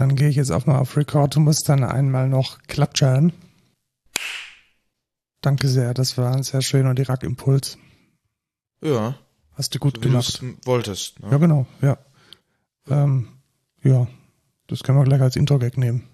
[0.00, 1.36] Dann gehe ich jetzt auch mal auf Record.
[1.36, 3.34] Du musst dann einmal noch klatschen.
[5.42, 7.76] Danke sehr, das war ein sehr schöner Dirac-Impuls.
[8.82, 9.18] Ja.
[9.52, 10.40] Hast du gut so gemacht.
[10.40, 11.20] Wie wolltest.
[11.20, 11.30] Ne?
[11.30, 11.98] Ja, genau, ja.
[12.88, 13.28] Ähm,
[13.82, 14.06] ja,
[14.68, 16.08] das können wir gleich als Intro-Gag nehmen.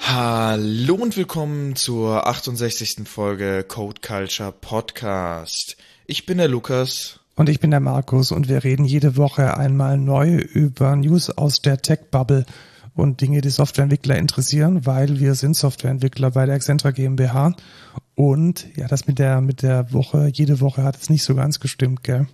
[0.00, 3.08] Hallo und willkommen zur 68.
[3.08, 5.78] Folge Code Culture Podcast.
[6.04, 7.19] Ich bin der Lukas.
[7.40, 11.62] Und ich bin der Markus und wir reden jede Woche einmal neu über News aus
[11.62, 12.44] der Tech-Bubble
[12.94, 17.54] und Dinge, die Softwareentwickler interessieren, weil wir sind Softwareentwickler bei der Accenture GmbH.
[18.14, 21.60] Und ja, das mit der, mit der Woche, jede Woche hat es nicht so ganz
[21.60, 22.28] gestimmt, gell?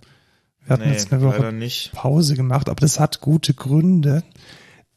[0.64, 1.52] Wir hatten Nee, jetzt eine Woche.
[1.92, 4.25] Pause gemacht, aber das hat gute Gründe,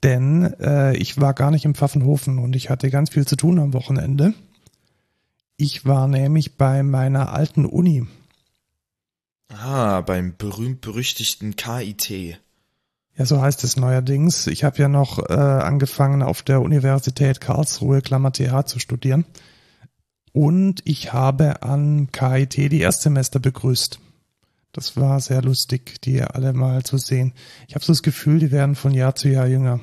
[0.01, 3.59] denn äh, ich war gar nicht im Pfaffenhofen und ich hatte ganz viel zu tun
[3.59, 4.33] am Wochenende.
[5.55, 8.07] Ich war nämlich bei meiner alten Uni.
[9.49, 12.39] Ah, beim berühmt-berüchtigten KIT.
[13.17, 14.47] Ja, so heißt es neuerdings.
[14.47, 19.25] Ich habe ja noch äh, angefangen auf der Universität Karlsruhe, Klammer TH, zu studieren.
[20.31, 23.99] Und ich habe an KIT die Erstsemester begrüßt.
[24.71, 27.33] Das war sehr lustig, die alle mal zu sehen.
[27.67, 29.79] Ich habe so das Gefühl, die werden von Jahr zu Jahr jünger.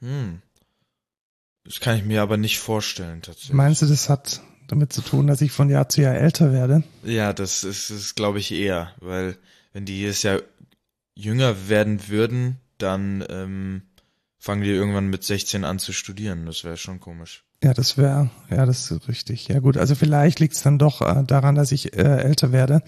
[0.00, 0.40] Hm.
[1.64, 3.52] Das kann ich mir aber nicht vorstellen, tatsächlich.
[3.52, 6.82] Meinst du, das hat damit zu tun, dass ich von Jahr zu Jahr älter werde?
[7.02, 9.36] Ja, das ist, ist glaube ich, eher, weil
[9.72, 10.40] wenn die jedes Jahr
[11.14, 13.82] jünger werden würden, dann ähm,
[14.38, 16.46] fangen die irgendwann mit 16 an zu studieren.
[16.46, 17.44] Das wäre schon komisch.
[17.62, 19.48] Ja, das wäre, ja, das ist richtig.
[19.48, 22.82] Ja gut, also vielleicht liegt es dann doch äh, daran, dass ich äh, älter werde.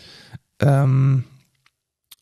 [0.60, 1.24] Ähm,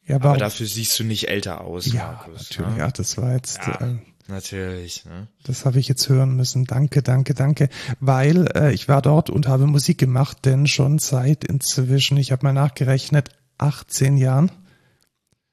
[0.06, 2.50] ja, Aber aber, dafür siehst du nicht älter aus, ja, Markus.
[2.50, 2.78] natürlich, ne?
[2.78, 3.80] ja, das war jetzt, Ja.
[3.80, 5.28] äh, Natürlich, ne?
[5.42, 6.64] das habe ich jetzt hören müssen.
[6.64, 7.68] Danke, danke, danke.
[8.00, 12.46] Weil äh, ich war dort und habe Musik gemacht, denn schon seit inzwischen, ich habe
[12.46, 14.50] mal nachgerechnet, 18 Jahren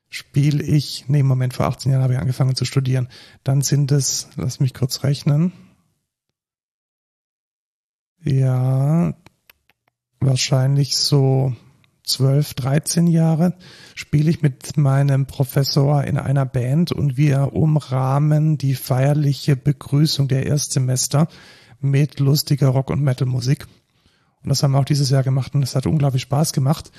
[0.07, 3.09] spiele ich, nee, Moment, vor 18 Jahren habe ich angefangen zu studieren.
[3.43, 5.51] Dann sind es, lass mich kurz rechnen.
[8.23, 9.13] Ja,
[10.19, 11.55] wahrscheinlich so
[12.03, 13.53] 12, 13 Jahre
[13.95, 20.45] spiele ich mit meinem Professor in einer Band und wir umrahmen die feierliche Begrüßung der
[20.45, 21.27] Erstsemester
[21.79, 23.67] mit lustiger Rock- und Metal-Musik.
[24.43, 26.91] Und das haben wir auch dieses Jahr gemacht und es hat unglaublich Spaß gemacht.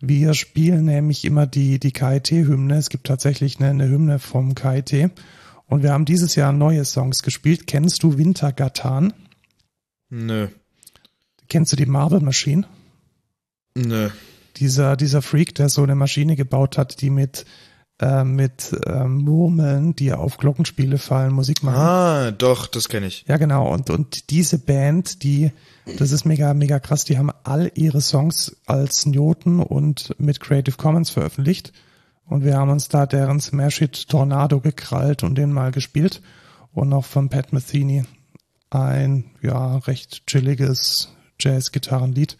[0.00, 2.76] Wir spielen nämlich immer die, die KIT-Hymne.
[2.76, 5.12] Es gibt tatsächlich eine, eine Hymne vom KIT.
[5.66, 7.66] Und wir haben dieses Jahr neue Songs gespielt.
[7.66, 9.14] Kennst du Wintergatan?
[10.10, 10.48] Nö.
[11.48, 12.66] Kennst du die Marble Machine?
[13.74, 14.10] Nö.
[14.62, 17.46] Dieser, dieser Freak, der so eine Maschine gebaut hat, die mit,
[18.00, 21.80] äh, mit ähm, Murmeln, die auf Glockenspiele fallen, Musik machen.
[21.80, 23.24] Ah, doch, das kenne ich.
[23.26, 23.72] Ja, genau.
[23.72, 25.50] Und, und diese Band, die,
[25.98, 30.76] das ist mega, mega krass, die haben all ihre Songs als Noten und mit Creative
[30.76, 31.72] Commons veröffentlicht.
[32.24, 36.22] Und wir haben uns da deren Smash Hit Tornado gekrallt und den mal gespielt.
[36.70, 38.04] Und noch von Pat Metheny
[38.70, 41.08] ein, ja, recht chilliges
[41.40, 42.38] Jazz-Gitarrenlied.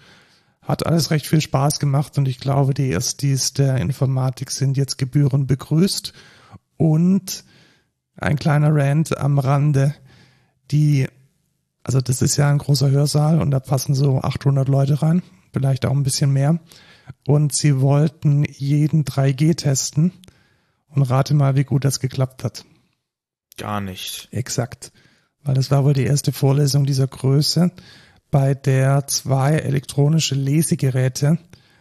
[0.62, 4.96] Hat alles recht viel Spaß gemacht und ich glaube, die Erstis der Informatik sind jetzt
[4.96, 6.12] gebührend begrüßt.
[6.76, 7.44] Und
[8.16, 9.94] ein kleiner Rant am Rande,
[10.70, 11.08] die,
[11.82, 15.22] also das ist ja ein großer Hörsaal und da passen so 800 Leute rein,
[15.52, 16.60] vielleicht auch ein bisschen mehr.
[17.26, 20.12] Und sie wollten jeden 3G testen
[20.88, 22.64] und rate mal, wie gut das geklappt hat.
[23.56, 24.28] Gar nicht.
[24.30, 24.92] Exakt.
[25.42, 27.72] Weil das war wohl die erste Vorlesung dieser Größe,
[28.32, 31.38] bei der zwei elektronische Lesegeräte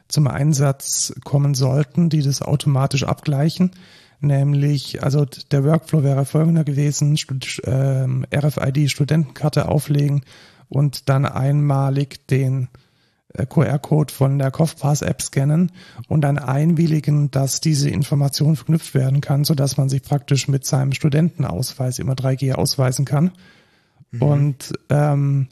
[0.09, 3.71] zum Einsatz kommen sollten, die das automatisch abgleichen.
[4.19, 7.17] Nämlich, also der Workflow wäre folgender gewesen,
[7.63, 10.23] ähm, RFID-Studentenkarte auflegen
[10.69, 12.67] und dann einmalig den
[13.33, 15.71] äh, QR-Code von der CoughPass-App scannen
[16.09, 20.91] und dann einwilligen, dass diese Information verknüpft werden kann, sodass man sich praktisch mit seinem
[20.91, 23.31] Studentenausweis immer 3G ausweisen kann.
[24.19, 25.47] Und ähm,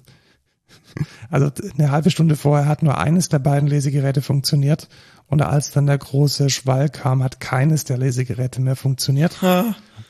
[1.29, 4.88] also eine halbe Stunde vorher hat nur eines der beiden Lesegeräte funktioniert
[5.29, 9.38] und als dann der große Schwall kam, hat keines der Lesegeräte mehr funktioniert.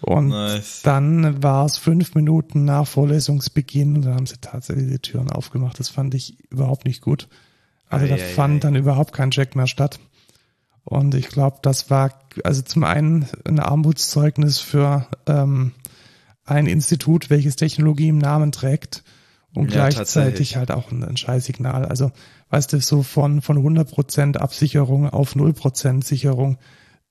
[0.01, 0.81] Und Nice.
[0.83, 5.77] dann war es fünf Minuten nach Vorlesungsbeginn und dann haben sie tatsächlich die Türen aufgemacht.
[5.77, 7.27] Das fand ich überhaupt nicht gut.
[7.89, 8.59] Also da Ei, ei, fand ei.
[8.59, 9.99] dann überhaupt kein Check mehr statt.
[10.85, 12.13] Und ich glaube, das war
[12.45, 15.73] also zum einen ein Armutszeugnis für ähm,
[16.45, 19.03] ein Institut, welches Technologie im Namen trägt
[19.55, 21.85] und Ja, gleichzeitig halt auch ein, ein Scheißsignal.
[21.85, 22.11] Also,
[22.49, 26.57] weißt du, so von, von 100% Absicherung auf 0% Sicherung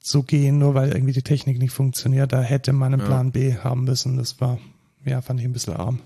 [0.00, 3.06] zu gehen, nur weil irgendwie die Technik nicht funktioniert, da hätte man einen Ja.
[3.06, 4.16] Plan B haben müssen.
[4.16, 4.58] Das war,
[5.04, 6.00] ja, fand ich ein bisschen arm.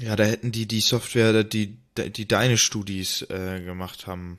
[0.00, 4.38] Ja, da hätten die die Software, die, die deine Studis äh, gemacht haben,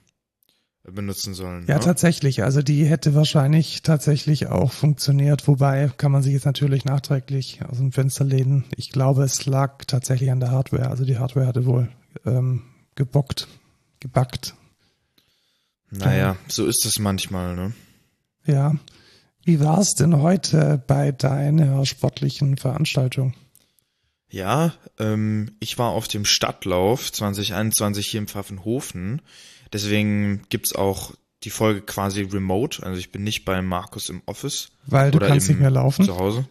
[0.91, 1.65] benutzen sollen.
[1.67, 1.81] Ja, ne?
[1.81, 2.43] tatsächlich.
[2.43, 5.47] Also die hätte wahrscheinlich tatsächlich auch funktioniert.
[5.47, 8.65] Wobei kann man sich jetzt natürlich nachträglich aus dem Fenster lehnen.
[8.75, 10.89] Ich glaube, es lag tatsächlich an der Hardware.
[10.89, 11.89] Also die Hardware hatte wohl
[12.25, 12.63] ähm,
[12.95, 13.47] gebockt,
[13.99, 14.55] gebackt.
[15.89, 17.73] Naja, so ist es manchmal, ne?
[18.45, 18.75] Ja.
[19.43, 23.33] Wie war es denn heute bei deiner sportlichen Veranstaltung?
[24.29, 29.21] Ja, ähm, ich war auf dem Stadtlauf 2021 hier im Pfaffenhofen.
[29.77, 31.11] Deswegen gibt's auch
[31.43, 32.83] die Folge quasi remote.
[32.83, 34.69] Also ich bin nicht bei Markus im Office.
[34.87, 36.03] Weil du oder kannst nicht mehr laufen.
[36.03, 36.47] Zu Hause.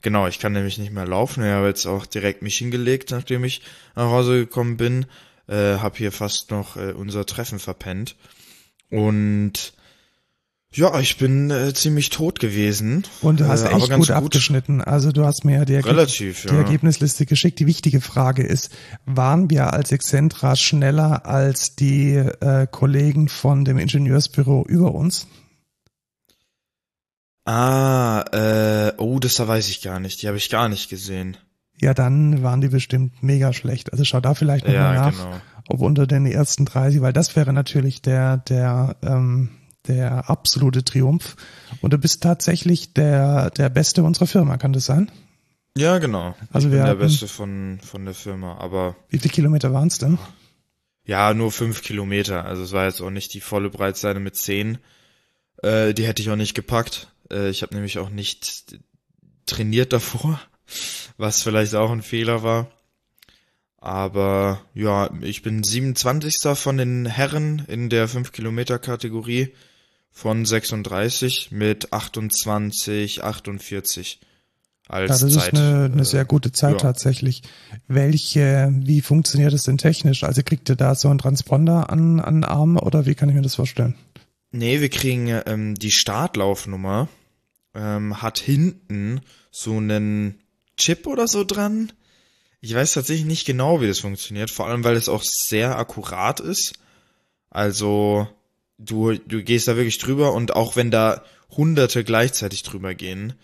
[0.00, 1.44] Genau, ich kann nämlich nicht mehr laufen.
[1.44, 3.60] Ich habe jetzt auch direkt mich hingelegt, nachdem ich
[3.94, 5.04] nach Hause gekommen bin.
[5.46, 8.16] Äh, hab hier fast noch äh, unser Treffen verpennt.
[8.88, 9.74] Und
[10.76, 13.04] ja, ich bin äh, ziemlich tot gewesen.
[13.20, 14.80] Und du hast äh, aber echt ganz gut abgeschnitten.
[14.80, 16.54] Also du hast mir ja die, Relativ, die ja.
[16.56, 17.58] Ergebnisliste geschickt.
[17.60, 18.70] Die wichtige Frage ist,
[19.06, 25.26] waren wir als Excentra schneller als die äh, Kollegen von dem Ingenieursbüro über uns?
[27.44, 30.22] Ah, äh, oh, das da weiß ich gar nicht.
[30.22, 31.36] Die habe ich gar nicht gesehen.
[31.80, 33.92] Ja, dann waren die bestimmt mega schlecht.
[33.92, 35.40] Also schau da vielleicht nochmal Ja, nach, genau.
[35.68, 39.50] ob unter den ersten 30, weil das wäre natürlich der, der, ähm,
[39.86, 41.36] der absolute Triumph.
[41.80, 45.10] Und du bist tatsächlich der, der Beste unserer Firma, kann das sein?
[45.76, 46.34] Ja, genau.
[46.52, 48.58] Also ich wir bin der Beste von, von der Firma.
[48.58, 50.18] Aber Wie viele Kilometer waren es denn?
[51.04, 52.44] ja, nur fünf Kilometer.
[52.44, 54.78] Also es war jetzt auch nicht die volle Breitseite mit zehn.
[55.62, 57.08] Äh, die hätte ich auch nicht gepackt.
[57.30, 58.78] Äh, ich habe nämlich auch nicht
[59.46, 60.40] trainiert davor,
[61.16, 62.70] was vielleicht auch ein Fehler war.
[63.78, 66.56] Aber ja, ich bin 27.
[66.56, 69.54] von den Herren in der 5 Kilometer Kategorie
[70.14, 74.20] von 36 mit 28, 48
[74.86, 75.52] als Ja, das Zeit.
[75.52, 76.78] ist eine, eine äh, sehr gute Zeit ja.
[76.78, 77.42] tatsächlich.
[77.88, 80.22] Welche, wie funktioniert das denn technisch?
[80.22, 83.34] Also kriegt ihr da so einen Transponder an, an den Arm oder wie kann ich
[83.34, 83.96] mir das vorstellen?
[84.52, 87.08] Nee, wir kriegen ähm, die Startlaufnummer,
[87.74, 89.20] ähm, hat hinten
[89.50, 90.38] so einen
[90.76, 91.92] Chip oder so dran.
[92.60, 96.38] Ich weiß tatsächlich nicht genau, wie das funktioniert, vor allem weil es auch sehr akkurat
[96.38, 96.74] ist.
[97.50, 98.28] Also
[98.78, 103.34] du, du gehst da wirklich drüber und auch wenn da Hunderte gleichzeitig drüber gehen,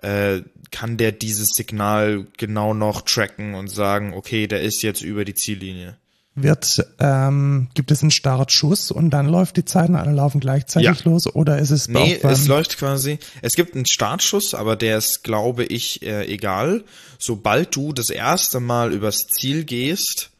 [0.00, 5.24] äh, kann der dieses Signal genau noch tracken und sagen, okay, der ist jetzt über
[5.24, 5.96] die Ziellinie.
[6.34, 11.04] Wird, ähm, gibt es einen Startschuss und dann läuft die Zeit und alle laufen gleichzeitig
[11.04, 11.10] Ja.
[11.10, 13.18] los oder ist es Nee, es läuft quasi.
[13.42, 16.84] Es gibt einen Startschuss, aber der ist, glaube ich, äh, egal.
[17.18, 20.30] Sobald du das erste Mal übers Ziel gehst,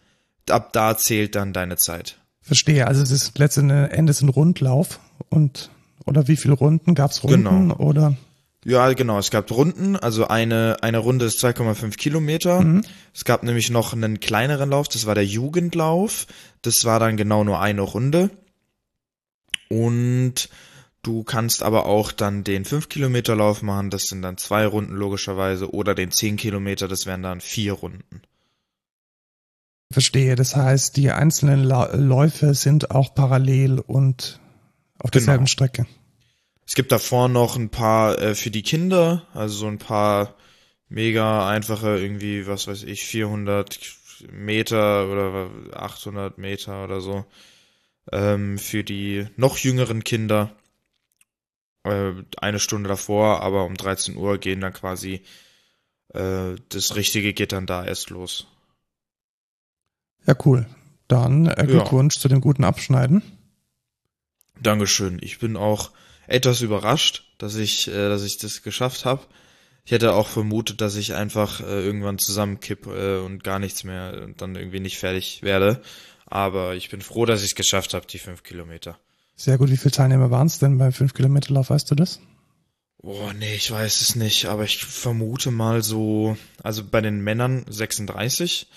[0.48, 2.16] ab da zählt dann deine Zeit.
[2.42, 5.70] Verstehe, also es ist letzten Endes ein Rundlauf und
[6.04, 7.76] oder wie viele Runden gab's Runden Genau.
[7.76, 8.16] oder
[8.64, 9.18] Ja, genau.
[9.18, 12.82] Es gab Runden, also eine, eine Runde ist 2,5 Kilometer.
[13.14, 16.26] Es gab nämlich noch einen kleineren Lauf, das war der Jugendlauf.
[16.62, 18.30] Das war dann genau nur eine Runde.
[19.68, 20.48] Und
[21.02, 24.94] du kannst aber auch dann den 5 Kilometer Lauf machen, das sind dann zwei Runden
[24.94, 28.22] logischerweise, oder den 10 Kilometer, das wären dann vier Runden.
[29.92, 30.34] Verstehe.
[30.34, 34.40] Das heißt, die einzelnen Läufe sind auch parallel und
[34.98, 35.50] auf derselben Genau.
[35.50, 35.86] Strecke.
[36.66, 40.36] Es gibt davor noch ein paar äh, für die Kinder, also so ein paar
[40.88, 43.78] mega einfache, irgendwie, was weiß ich, 400
[44.30, 47.24] Meter oder 800 Meter oder so,
[48.12, 50.54] ähm, für die noch jüngeren Kinder.
[51.84, 55.22] Äh, eine Stunde davor, aber um 13 Uhr gehen dann quasi,
[56.14, 58.46] äh, das Richtige geht dann da erst los.
[60.26, 60.67] Ja, cool.
[61.08, 61.64] Dann äh, Ja.
[61.64, 63.22] Glückwunsch zu dem guten Abschneiden.
[64.60, 65.19] Dankeschön.
[65.22, 65.91] Ich bin auch
[66.26, 69.22] etwas überrascht, dass ich, äh, dass ich das geschafft habe.
[69.84, 74.22] Ich hätte auch vermutet, dass ich einfach äh, irgendwann zusammenkipp äh, und gar nichts mehr
[74.22, 75.82] und dann irgendwie nicht fertig werde.
[76.26, 78.98] Aber ich bin froh, dass ich es geschafft habe, die fünf Kilometer.
[79.34, 79.70] Sehr gut.
[79.70, 81.70] Wie viele Teilnehmer waren es denn beim 5-Kilometer-Lauf?
[81.70, 82.20] Weißt du das?
[82.98, 87.64] Oh, nee, ich weiß es nicht, aber ich vermute mal so, also bei den Männern
[87.69, 88.69] 36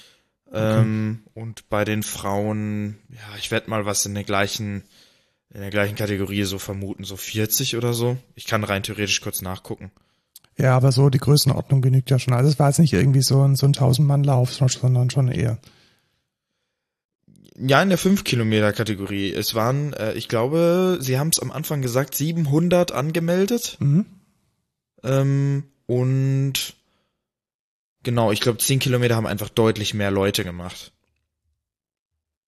[0.52, 4.84] ähm, und bei den Frauen, ja, ich werde mal was in der gleichen,
[5.54, 8.18] in der gleichen Kategorie so vermuten, so 40 oder so.
[8.36, 9.92] Ich kann rein theoretisch kurz nachgucken.
[10.58, 12.34] Ja, aber so die Größenordnung genügt ja schon.
[12.34, 15.58] Also es war jetzt nicht irgendwie so ein, so ein 1000-Mann-Lauf, sondern schon eher.
[17.58, 19.34] Ja, in der 5-Kilometer-Kategorie.
[19.34, 23.78] Es waren, äh, ich glaube, sie haben es am Anfang gesagt, 700 angemeldet.
[23.80, 24.06] Mhm.
[25.04, 26.76] Ähm, und
[28.06, 30.94] genau, ich glaube, 10 Kilometer haben einfach deutlich mehr Leute gemacht.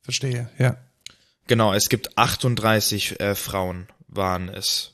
[0.02, 0.78] Verstehe, ja.
[1.48, 4.94] Genau, es gibt 38 äh, Frauen waren es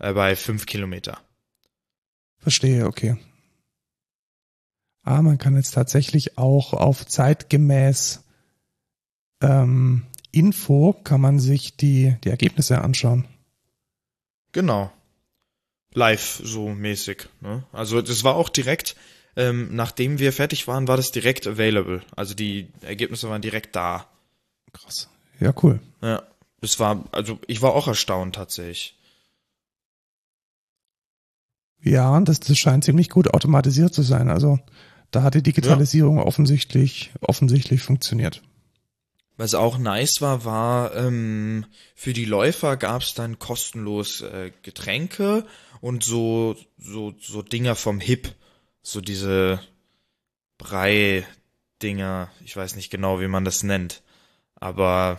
[0.00, 1.20] äh, bei 5 Kilometer.
[2.38, 3.16] Verstehe, okay.
[5.02, 8.24] Ah, man kann jetzt tatsächlich auch auf zeitgemäß
[9.40, 13.26] ähm, Info kann man sich die, die Ergebnisse anschauen.
[14.52, 14.92] Genau.
[15.94, 17.28] Live so mäßig.
[17.40, 17.64] Ne?
[17.72, 18.96] Also das war auch direkt,
[19.38, 22.02] ähm, nachdem wir fertig waren, war das direkt available.
[22.16, 24.08] Also die Ergebnisse waren direkt da.
[24.72, 25.08] Krass.
[25.38, 25.78] Ja, cool.
[26.02, 26.24] Ja.
[26.60, 28.96] Das war, also ich war auch erstaunt tatsächlich.
[31.80, 34.28] Ja, das, das scheint ziemlich gut automatisiert zu sein.
[34.28, 34.58] Also
[35.12, 36.24] da hat die Digitalisierung ja.
[36.24, 38.42] offensichtlich, offensichtlich funktioniert.
[39.36, 41.64] Was auch nice war, war, ähm,
[41.94, 45.46] für die Läufer gab's dann kostenlos äh, Getränke
[45.80, 48.34] und so, so, so Dinger vom Hip.
[48.82, 49.60] So diese
[50.58, 52.30] Brei-Dinger.
[52.44, 54.02] Ich weiß nicht genau, wie man das nennt.
[54.56, 55.18] Aber,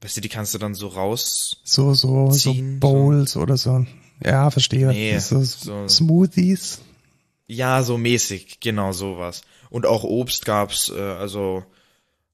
[0.00, 1.60] weißt du, die kannst du dann so raus.
[1.64, 3.40] So, so, ziehen, so Bowls so.
[3.40, 3.86] oder so.
[4.24, 4.88] Ja, verstehe.
[4.88, 6.80] Nee, so, so Smoothies.
[7.46, 9.42] Ja, so mäßig, genau sowas.
[9.70, 11.64] Und auch Obst gab's, äh, also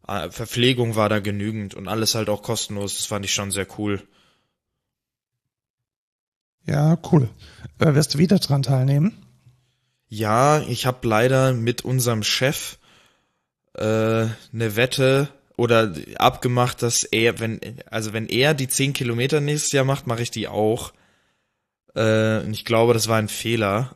[0.06, 2.96] äh, Verpflegung war da genügend und alles halt auch kostenlos.
[2.96, 4.02] Das fand ich schon sehr cool.
[6.66, 7.30] Ja, cool.
[7.78, 9.25] Äh, wirst du wieder dran teilnehmen?
[10.16, 12.78] Ja, ich habe leider mit unserem Chef
[13.74, 19.72] äh, eine Wette oder abgemacht, dass er, wenn, also wenn er die 10 Kilometer nächstes
[19.72, 20.94] Jahr macht, mache ich die auch.
[21.94, 23.92] Äh, und ich glaube, das war ein Fehler.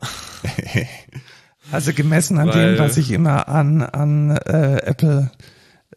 [1.71, 5.31] also gemessen an Weil, dem, was ich immer an, an äh, Apple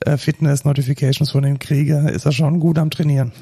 [0.06, 3.32] äh, Fitness Notifications von ihm kriege, ist er schon gut am Trainieren.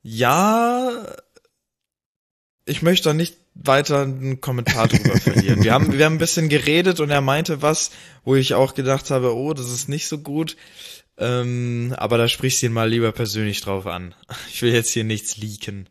[0.00, 0.90] Ja,
[2.66, 5.62] ich möchte da nicht weiter einen Kommentar drüber verlieren.
[5.62, 7.92] Wir haben, wir haben ein bisschen geredet und er meinte was,
[8.24, 10.56] wo ich auch gedacht habe, oh, das ist nicht so gut.
[11.18, 14.14] Ähm, aber da sprichst du ihn mal lieber persönlich drauf an.
[14.50, 15.88] Ich will jetzt hier nichts leaken.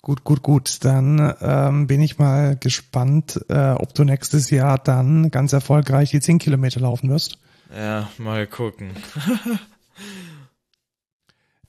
[0.00, 0.84] Gut, gut, gut.
[0.84, 6.20] Dann ähm, bin ich mal gespannt, äh, ob du nächstes Jahr dann ganz erfolgreich die
[6.20, 7.38] 10 Kilometer laufen wirst.
[7.76, 8.90] Ja, mal gucken.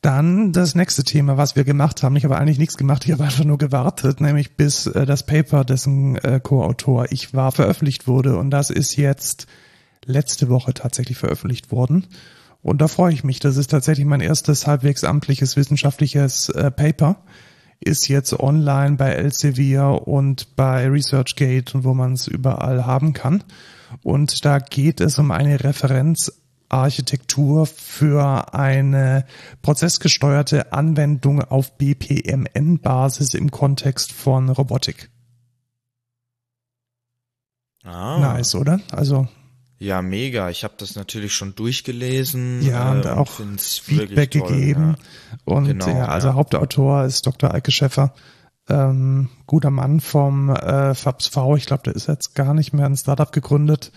[0.01, 2.15] Dann das nächste Thema, was wir gemacht haben.
[2.15, 5.65] Ich habe eigentlich nichts gemacht, ich habe einfach nur gewartet, nämlich bis äh, das Paper,
[5.65, 8.37] dessen äh, Co-Autor ich war, veröffentlicht wurde.
[8.37, 9.47] Und das ist jetzt
[10.05, 12.07] letzte Woche tatsächlich veröffentlicht worden.
[12.61, 13.39] Und da freue ich mich.
[13.39, 17.17] Das ist tatsächlich mein erstes halbwegs amtliches wissenschaftliches äh, Paper
[17.79, 23.43] ist jetzt online bei Elsevier und bei ResearchGate und wo man es überall haben kann.
[24.03, 25.63] Und da geht es um eine
[26.69, 29.25] Referenzarchitektur für eine
[29.61, 35.09] prozessgesteuerte Anwendung auf BPMN-Basis im Kontext von Robotik.
[37.83, 38.19] Ah.
[38.19, 38.81] Nice, oder?
[38.91, 39.27] Also
[39.79, 40.49] ja, mega.
[40.49, 42.63] Ich habe das natürlich schon durchgelesen.
[42.63, 44.97] Ja, und äh, auch Feedback gegeben.
[44.97, 45.37] Ja.
[45.45, 46.33] Und genau, ja, also ja.
[46.33, 47.53] Hauptautor ist Dr.
[47.53, 48.13] Eike Schäffer.
[48.69, 51.55] Ähm, guter Mann vom äh, FABS V.
[51.55, 53.91] Ich glaube, der ist jetzt gar nicht mehr ein Startup gegründet.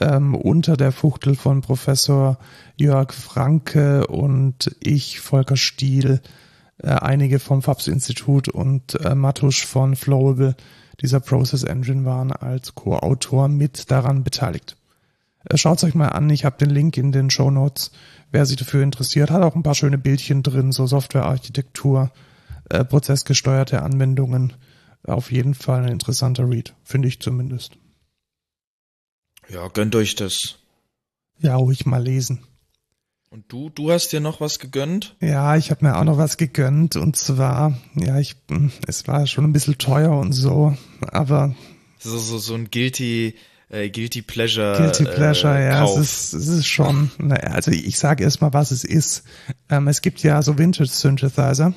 [0.00, 2.38] Ähm, unter der Fuchtel von Professor
[2.76, 6.20] Jörg Franke und ich, Volker Stiel,
[6.78, 10.54] äh, einige vom FABS Institut und äh, Matusch von Flowable,
[11.00, 14.76] dieser Process Engine, waren als Co-Autor mit daran beteiligt.
[15.48, 17.90] Äh, Schaut euch mal an, ich habe den Link in den Show Notes.
[18.30, 22.12] Wer sich dafür interessiert, hat auch ein paar schöne Bildchen drin, so Softwarearchitektur,
[22.70, 24.52] äh, prozessgesteuerte Anwendungen.
[25.04, 27.78] Auf jeden Fall ein interessanter Read, finde ich zumindest.
[29.50, 30.58] Ja, gönnt euch das.
[31.38, 32.40] Ja, ruhig mal lesen.
[33.30, 35.16] Und du, du hast dir noch was gegönnt?
[35.20, 38.36] Ja, ich habe mir auch noch was gegönnt und zwar, ja, ich,
[38.86, 40.76] es war schon ein bisschen teuer und so,
[41.08, 41.54] aber
[41.98, 43.34] so so so ein guilty
[43.68, 44.78] äh, Guilty Pleasure.
[44.78, 45.98] Guilty Pleasure, äh, ja, Kauf.
[45.98, 49.24] es ist, es ist schon, naja, also ich sage erstmal, was es ist.
[49.68, 51.74] Ähm, es gibt ja so Vintage Synthesizer,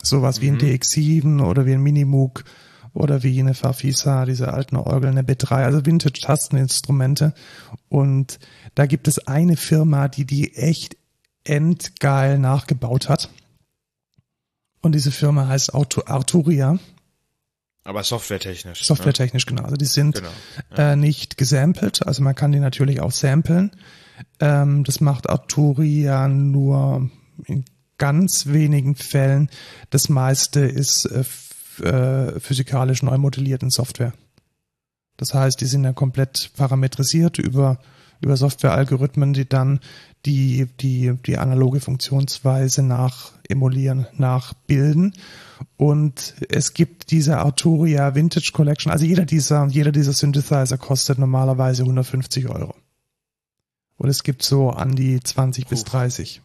[0.00, 0.42] sowas mhm.
[0.42, 0.76] wie ein mhm.
[0.76, 2.44] DX7 oder wie ein Minimoog
[2.94, 7.34] oder wie eine Farfisa, diese alten Orgeln, eine B3, also Vintage Tasteninstrumente.
[7.88, 8.38] Und
[8.74, 10.96] da gibt es eine Firma, die die echt
[11.42, 13.30] endgeil nachgebaut hat.
[14.80, 16.78] Und diese Firma heißt Arturia.
[17.82, 18.80] Aber softwaretechnisch.
[18.80, 18.86] Ne?
[18.86, 19.50] Softwaretechnisch, ne?
[19.50, 19.64] genau.
[19.64, 20.30] Also die sind genau,
[20.76, 20.92] ja.
[20.92, 23.72] äh, nicht gesampelt, also man kann die natürlich auch samplen.
[24.40, 27.10] Ähm, das macht Arturia nur
[27.44, 27.64] in
[27.98, 29.50] ganz wenigen Fällen.
[29.90, 31.24] Das meiste ist äh,
[31.80, 34.12] äh, physikalisch neu modelliert in Software.
[35.16, 37.78] Das heißt, die sind ja komplett parametrisiert über
[38.24, 39.80] über Softwarealgorithmen, die dann
[40.26, 45.12] die, die, die analoge Funktionsweise nach emulieren, nachbilden.
[45.76, 51.82] Und es gibt diese Arturia Vintage Collection, also jeder dieser, jeder dieser Synthesizer kostet normalerweise
[51.82, 52.74] 150 Euro.
[53.96, 55.70] Und es gibt so an die 20 Uff.
[55.70, 56.40] bis 30.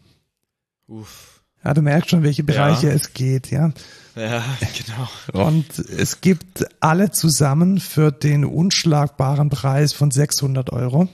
[0.87, 1.28] Uff.
[1.63, 2.93] Ja, du merkst schon, welche Bereiche ja.
[2.93, 3.71] es geht, ja.
[4.15, 4.43] Ja,
[4.77, 5.47] genau.
[5.49, 11.07] Und es gibt alle zusammen für den unschlagbaren Preis von 600 Euro.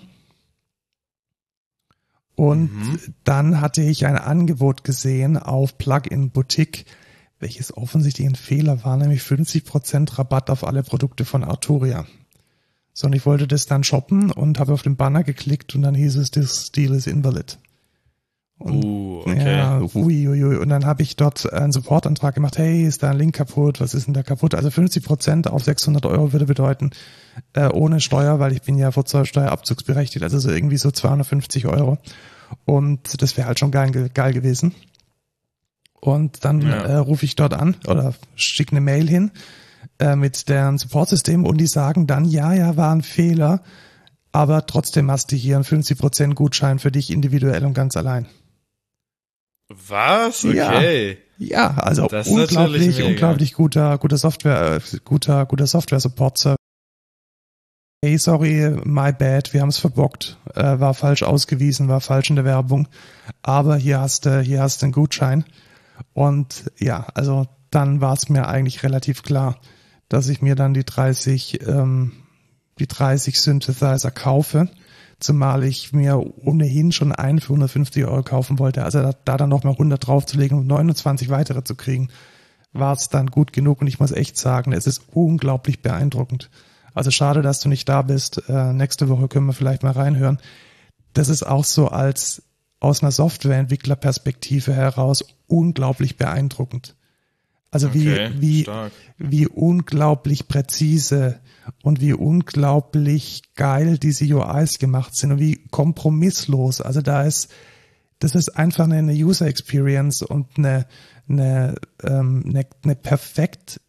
[2.35, 2.99] Und mhm.
[3.23, 6.85] dann hatte ich ein Angebot gesehen auf Plugin Boutique,
[7.39, 12.05] welches offensichtlich ein Fehler war, nämlich 50% Rabatt auf alle Produkte von Arturia.
[12.93, 15.95] So, und ich wollte das dann shoppen und habe auf den Banner geklickt und dann
[15.95, 17.57] hieß es, this deal is invalid.
[18.57, 19.57] Und, uh, okay.
[19.57, 20.55] Ja, ui, ui, ui.
[20.55, 22.57] Und dann habe ich dort einen Supportantrag gemacht.
[22.57, 23.81] Hey, ist da ein Link kaputt?
[23.81, 24.55] Was ist denn da kaputt?
[24.55, 26.91] Also 50 Prozent auf 600 Euro würde bedeuten,
[27.53, 31.97] äh, ohne Steuer, weil ich bin ja vor Steuerabzugsberechtigt, also so irgendwie so 250 Euro.
[32.63, 34.73] Und das wäre halt schon geil, geil gewesen.
[35.99, 36.83] Und dann ja.
[36.83, 39.31] äh, rufe ich dort an oder schicke eine Mail hin
[39.99, 43.63] äh, mit deren Supportsystem und die sagen dann, ja, ja, war ein Fehler,
[44.31, 48.27] aber trotzdem hast du hier einen 50% Gutschein für dich individuell und ganz allein.
[49.69, 50.45] Was?
[50.45, 51.17] Okay.
[51.37, 56.55] Ja, ja also das unglaublich, unglaublich guter, guter Software, äh, guter, guter Software-Support.
[58.03, 62.35] Hey, sorry, my bad, wir haben es verbockt, äh, war falsch ausgewiesen, war falsch in
[62.35, 62.87] der Werbung,
[63.41, 65.43] aber hier hast du, hier hast du einen Gutschein.
[66.13, 69.59] Und ja, also dann war es mir eigentlich relativ klar,
[70.07, 72.11] dass ich mir dann die 30, ähm,
[72.77, 74.69] die 30 Synthesizer kaufe
[75.19, 78.83] zumal ich mir ohnehin schon einen für 150 Euro kaufen wollte.
[78.83, 82.09] Also da, da dann nochmal 100 draufzulegen und 29 weitere zu kriegen,
[82.73, 86.49] war es dann gut genug und ich muss echt sagen, es ist unglaublich beeindruckend.
[86.93, 88.43] Also schade, dass du nicht da bist.
[88.49, 90.39] Äh, nächste Woche können wir vielleicht mal reinhören.
[91.13, 92.43] Das ist auch so als
[92.79, 96.95] aus einer Softwareentwicklerperspektive heraus unglaublich beeindruckend.
[97.75, 98.67] Also okay, wie, wie,
[99.17, 101.41] wie unglaublich präzise
[101.83, 106.79] und wie unglaublich geil diese UIs gemacht sind und wie kompromisslos.
[106.79, 107.51] Also da ist,
[108.19, 110.85] das ist einfach eine User Experience und eine,
[111.27, 113.81] eine, ähm, eine, eine perfekt,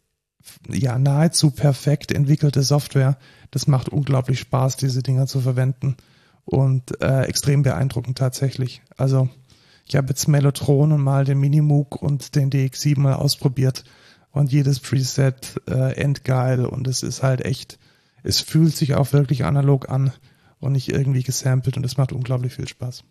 [0.67, 3.17] ja, nahezu perfekt entwickelte Software.
[3.51, 5.95] Das macht unglaublich Spaß, diese Dinger zu verwenden
[6.43, 8.81] und äh, extrem beeindruckend tatsächlich.
[8.97, 9.29] Also
[9.87, 13.85] ich habe jetzt Mellotron und mal den Minimoog und den DX7 mal ausprobiert
[14.31, 17.79] und jedes Preset äh, endgeil und es ist halt echt,
[18.23, 20.11] es fühlt sich auch wirklich analog an
[20.59, 23.03] und nicht irgendwie gesampelt und es macht unglaublich viel Spaß.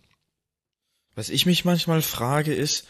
[1.15, 2.87] Was ich mich manchmal frage ist,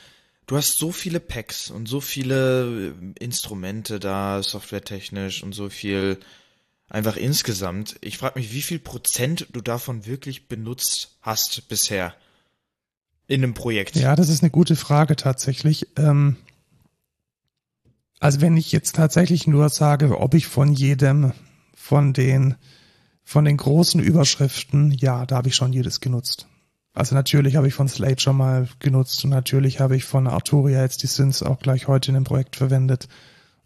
[0.48, 6.18] du hast so viele Packs und so viele äh, Instrumente da, softwaretechnisch und so viel
[6.88, 7.96] einfach insgesamt.
[8.00, 12.16] Ich frage mich, wie viel Prozent du davon wirklich benutzt hast bisher
[13.26, 13.96] in einem Projekt.
[13.96, 15.88] Ja, das ist eine gute Frage tatsächlich.
[15.96, 16.36] Ähm,
[18.20, 21.32] also wenn ich jetzt tatsächlich nur sage, ob ich von jedem
[21.74, 22.54] von den
[23.22, 26.46] von den großen Überschriften, ja, da habe ich schon jedes genutzt.
[26.94, 30.80] Also natürlich habe ich von Slate schon mal genutzt und natürlich habe ich von Arturia
[30.80, 33.08] jetzt die Synths auch gleich heute in dem Projekt verwendet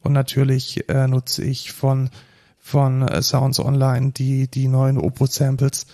[0.00, 2.10] und natürlich äh, nutze ich von
[2.58, 5.86] von äh, Sounds Online die die neuen Opus Samples.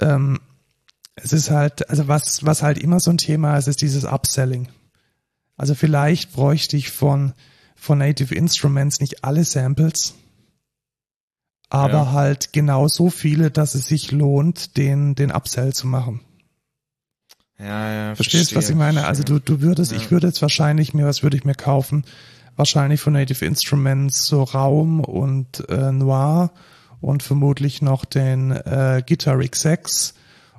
[0.00, 0.38] Ähm,
[1.16, 4.68] es ist halt, also was was halt immer so ein Thema ist, ist dieses Upselling.
[5.56, 7.34] Also vielleicht bräuchte ich von
[7.74, 10.14] von Native Instruments nicht alle Samples,
[11.72, 12.12] aber ja.
[12.12, 16.20] halt genau so viele, dass es sich lohnt, den, den Upsell zu machen.
[17.58, 18.14] Ja, ja.
[18.14, 19.06] Verstehst, verstehe, was ich meine?
[19.06, 19.96] Also du, du würdest, ja.
[19.96, 22.04] ich würde jetzt wahrscheinlich mir, was würde ich mir kaufen?
[22.56, 26.52] Wahrscheinlich von Native Instruments so Raum und äh, Noir
[27.00, 30.12] und vermutlich noch den äh, Guitar X6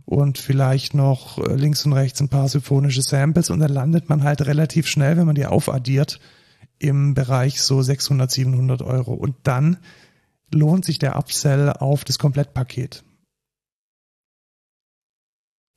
[0.06, 4.24] und vielleicht noch äh, links und rechts ein paar symphonische Samples und dann landet man
[4.24, 6.20] halt relativ schnell, wenn man die aufaddiert,
[6.80, 9.14] im Bereich so 600, 700 Euro.
[9.14, 9.78] Und dann
[10.52, 13.04] lohnt sich der Upsell auf das Komplettpaket.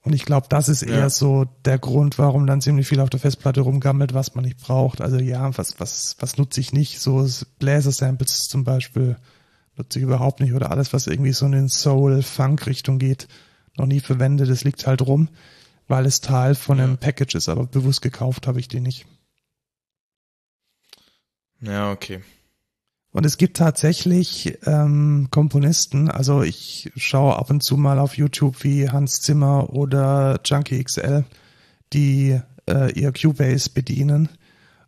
[0.03, 1.11] Und ich glaube, das ist eher ja.
[1.11, 5.01] so der Grund, warum dann ziemlich viel auf der Festplatte rumgammelt, was man nicht braucht.
[5.01, 7.01] Also ja, was, was, was nutze ich nicht?
[7.01, 9.17] So Bläser-Samples zum Beispiel
[9.77, 10.53] nutze ich überhaupt nicht.
[10.55, 13.27] Oder alles, was irgendwie so in den Soul-Funk-Richtung geht,
[13.79, 14.49] noch nie verwendet.
[14.49, 15.29] Das liegt halt rum,
[15.89, 17.49] weil es Teil von einem Package ist.
[17.49, 19.07] Aber bewusst gekauft habe ich den nicht.
[21.61, 22.23] Ja, okay.
[23.13, 28.63] Und es gibt tatsächlich ähm, Komponisten, also ich schaue ab und zu mal auf YouTube
[28.63, 31.25] wie Hans Zimmer oder Junkie XL,
[31.95, 34.29] die äh, ihr Cubase bedienen.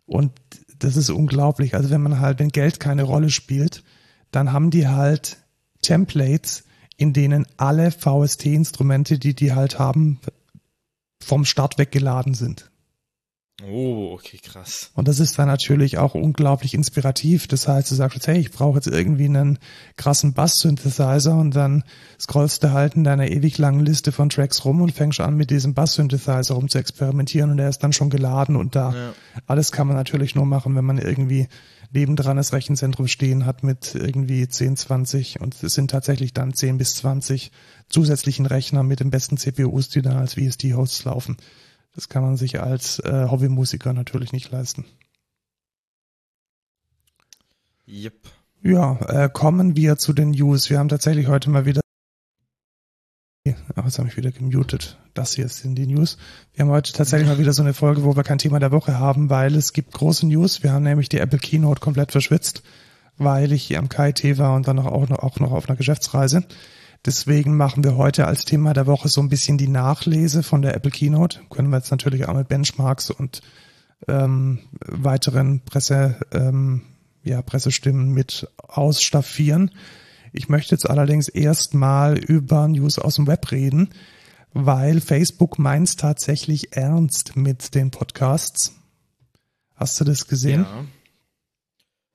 [0.05, 0.31] Und
[0.77, 1.73] das ist unglaublich.
[1.73, 3.83] Also wenn man halt, wenn Geld keine Rolle spielt,
[4.29, 5.37] dann haben die halt
[5.81, 6.65] Templates,
[6.99, 10.19] in denen alle VST-Instrumente, die die halt haben,
[11.23, 12.69] vom Start weggeladen sind.
[13.67, 14.91] Oh, okay, krass.
[14.95, 17.47] Und das ist dann natürlich auch unglaublich inspirativ.
[17.47, 19.59] Das heißt, du sagst, hey, ich brauche jetzt irgendwie einen
[19.97, 21.83] krassen Bass-Synthesizer und dann
[22.19, 25.51] scrollst du halt in deiner ewig langen Liste von Tracks rum und fängst an, mit
[25.51, 28.93] diesem Bass-Synthesizer rum zu experimentieren und der ist dann schon geladen und da.
[28.93, 29.13] Ja.
[29.45, 31.47] Alles kann man natürlich nur machen, wenn man irgendwie
[31.91, 36.77] nebendran das Rechenzentrum stehen hat mit irgendwie 10, 20 und es sind tatsächlich dann 10
[36.77, 37.51] bis 20
[37.89, 41.37] zusätzlichen Rechner mit den besten CPUs, die dann als VST-Hosts laufen.
[41.95, 44.85] Das kann man sich als äh, Hobbymusiker natürlich nicht leisten.
[47.87, 48.13] Yep.
[48.61, 50.69] Ja, äh, kommen wir zu den News.
[50.69, 51.81] Wir haben tatsächlich heute mal wieder
[53.79, 54.97] Ach, jetzt habe ich wieder gemutet.
[55.13, 56.17] Das hier sind die News.
[56.53, 58.99] Wir haben heute tatsächlich mal wieder so eine Folge, wo wir kein Thema der Woche
[58.99, 60.63] haben, weil es gibt große News.
[60.63, 62.61] Wir haben nämlich die Apple Keynote komplett verschwitzt,
[63.17, 66.43] weil ich hier am KIT war und dann auch noch, auch noch auf einer Geschäftsreise.
[67.05, 70.75] Deswegen machen wir heute als Thema der Woche so ein bisschen die Nachlese von der
[70.75, 71.39] Apple Keynote.
[71.49, 73.41] Können wir jetzt natürlich auch mit Benchmarks und
[74.09, 76.81] ähm, weiteren Presse, ähm,
[77.23, 79.71] ja, Pressestimmen mit ausstaffieren.
[80.33, 83.89] Ich möchte jetzt allerdings erstmal über News aus dem Web reden,
[84.53, 88.73] weil Facebook meint tatsächlich ernst mit den Podcasts.
[89.75, 90.61] Hast du das gesehen?
[90.61, 90.85] Ja.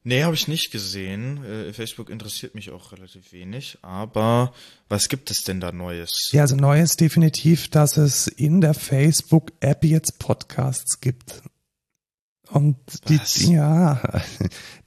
[0.06, 1.42] Nee, habe ich nicht gesehen.
[1.44, 3.78] Äh, Facebook interessiert mich auch relativ wenig.
[3.80, 4.52] Aber
[4.90, 6.28] was gibt es denn da Neues?
[6.32, 11.42] Ja, also Neues definitiv, dass es in der Facebook-App jetzt Podcasts gibt.
[12.54, 12.76] Und
[13.08, 14.00] die, ja,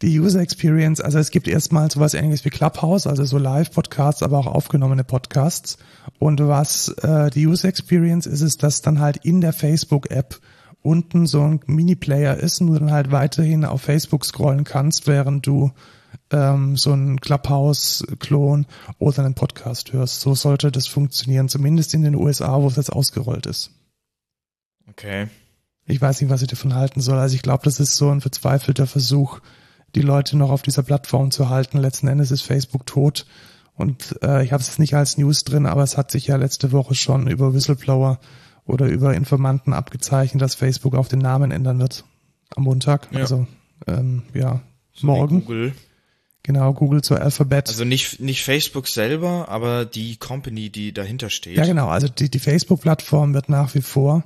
[0.01, 4.37] die User Experience, also es gibt erstmal sowas ähnliches wie Clubhouse, also so Live-Podcasts, aber
[4.37, 5.77] auch aufgenommene Podcasts.
[6.17, 10.39] Und was äh, die User Experience ist, ist, dass dann halt in der Facebook-App
[10.81, 15.45] unten so ein Mini-Player ist und du dann halt weiterhin auf Facebook scrollen kannst, während
[15.45, 15.71] du
[16.31, 18.65] ähm, so einen Clubhouse-Klon
[18.97, 20.21] oder einen Podcast hörst.
[20.21, 23.71] So sollte das funktionieren, zumindest in den USA, wo es jetzt ausgerollt ist.
[24.89, 25.27] Okay.
[25.87, 27.17] Ich weiß nicht, was ich davon halten soll.
[27.17, 29.39] Also ich glaube, das ist so ein verzweifelter Versuch,
[29.95, 31.77] die Leute noch auf dieser Plattform zu halten.
[31.77, 33.25] Letzten Endes ist Facebook tot.
[33.75, 36.71] Und äh, ich habe es nicht als News drin, aber es hat sich ja letzte
[36.71, 38.19] Woche schon über Whistleblower
[38.65, 42.03] oder über Informanten abgezeichnet, dass Facebook auch den Namen ändern wird
[42.55, 43.07] am Montag.
[43.11, 43.19] Ja.
[43.19, 43.47] Also
[43.85, 44.61] ähm, ja,
[44.93, 45.41] so morgen.
[45.41, 45.73] Google.
[46.43, 47.67] Genau, Google zur Alphabet.
[47.67, 51.57] Also nicht, nicht Facebook selber, aber die Company, die dahinter steht.
[51.57, 51.89] Ja, genau.
[51.89, 54.23] Also die, die Facebook-Plattform wird nach wie vor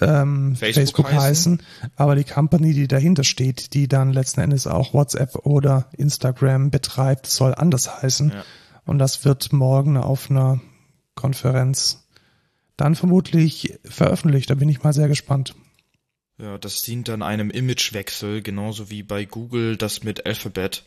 [0.00, 1.58] ähm, Facebook, Facebook heißen.
[1.58, 1.62] heißen,
[1.96, 7.26] aber die Company, die dahinter steht, die dann letzten Endes auch WhatsApp oder Instagram betreibt,
[7.26, 8.30] soll anders heißen.
[8.30, 8.44] Ja.
[8.84, 10.60] Und das wird morgen auf einer
[11.14, 12.06] Konferenz
[12.76, 14.50] dann vermutlich veröffentlicht.
[14.50, 15.54] Da bin ich mal sehr gespannt.
[16.38, 20.84] Ja, das dient dann einem Imagewechsel, genauso wie bei Google das mit Alphabet,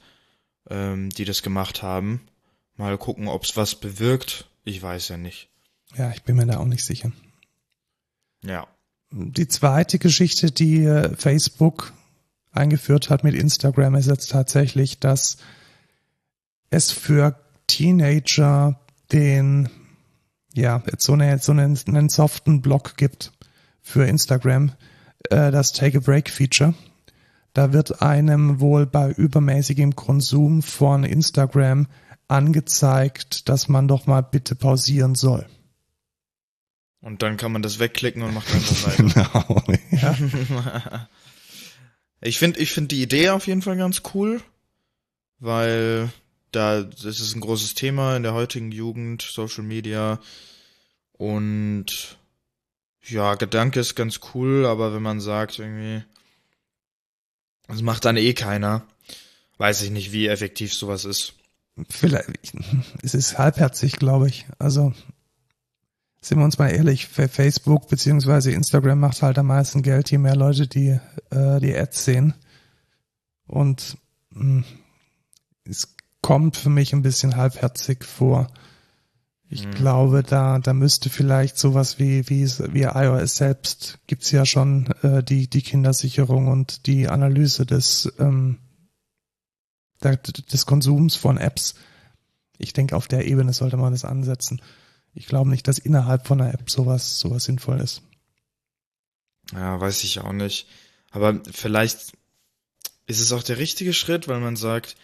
[0.70, 2.28] ähm, die das gemacht haben.
[2.76, 4.50] Mal gucken, ob es was bewirkt.
[4.66, 5.48] Ich weiß ja nicht.
[5.96, 7.14] Ja, ich bin mir da auch nicht sicher.
[8.44, 8.68] Ja
[9.12, 11.94] die zweite Geschichte, die äh, Facebook
[12.52, 15.38] eingeführt hat mit Instagram, ist jetzt tatsächlich, dass
[16.70, 17.36] es für
[17.68, 18.80] Teenager
[19.12, 19.70] den,
[20.54, 23.32] ja, jetzt so, eine, so einen, einen soften Block gibt
[23.82, 24.74] für Instagram,
[25.30, 26.74] äh, das Take a Break Feature.
[27.54, 31.88] Da wird einem wohl bei übermäßigem Konsum von Instagram
[32.28, 35.46] angezeigt, dass man doch mal bitte pausieren soll.
[37.02, 39.04] Und dann kann man das wegklicken und macht einfach weiter.
[39.04, 41.10] genau, ja.
[42.22, 44.42] ich finde ich finde die Idee auf jeden Fall ganz cool,
[45.40, 46.10] weil
[46.52, 50.20] da das ist ein großes Thema in der heutigen Jugend, Social Media
[51.14, 52.18] und
[53.04, 56.04] ja, Gedanke ist ganz cool, aber wenn man sagt irgendwie
[57.68, 58.86] das macht dann eh keiner,
[59.58, 61.34] weiß ich nicht, wie effektiv sowas ist.
[61.90, 62.30] Vielleicht
[63.04, 64.46] es ist halbherzig, glaube ich.
[64.58, 64.94] Also
[66.22, 70.36] sind wir uns mal ehrlich, Facebook beziehungsweise Instagram macht halt am meisten Geld, je mehr
[70.36, 71.00] Leute die,
[71.30, 72.34] äh, die Ads sehen.
[73.46, 73.98] Und
[74.32, 74.64] mh, hm,
[75.66, 78.48] es kommt für mich ein bisschen halbherzig vor.
[79.50, 79.72] Ich mhm.
[79.72, 85.24] glaube, da, da müsste vielleicht sowas wie, wie, wie iOS selbst gibt's ja schon äh,
[85.24, 88.58] die, die Kindersicherung und die Analyse des, ähm,
[90.04, 91.76] der, des Konsums von Apps.
[92.58, 94.62] Ich denke, auf der Ebene sollte man das ansetzen
[95.18, 98.04] ich glaube nicht, dass innerhalb von einer App sowas, sowas sinnvoll ist.
[99.52, 100.68] Ja, weiß ich auch nicht.
[101.10, 102.14] Aber vielleicht
[103.08, 104.96] ist es auch der richtige Schritt, weil man sagt,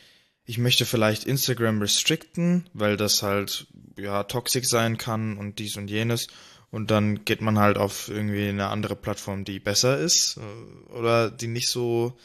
[0.45, 5.89] ich möchte vielleicht Instagram restricten, weil das halt, ja, toxisch sein kann und dies und
[5.89, 6.27] jenes.
[6.69, 11.31] Und dann geht man halt auf irgendwie eine andere Plattform, die besser ist äh, oder
[11.31, 12.17] die nicht so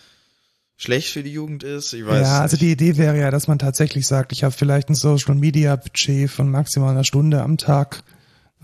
[0.78, 1.92] schlecht für die Jugend ist.
[1.92, 4.88] Ich weiß ja, also die Idee wäre ja, dass man tatsächlich sagt, ich habe vielleicht
[4.88, 8.02] ein Social Media Budget von maximal einer Stunde am Tag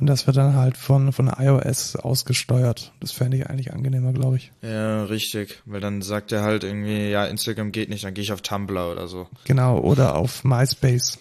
[0.00, 2.92] und das wird dann halt von, von iOS ausgesteuert.
[3.00, 4.52] Das fände ich eigentlich angenehmer, glaube ich.
[4.62, 5.62] Ja, richtig.
[5.66, 8.90] Weil dann sagt er halt irgendwie, ja, Instagram geht nicht, dann gehe ich auf Tumblr
[8.90, 9.28] oder so.
[9.44, 11.18] Genau, oder auf MySpace.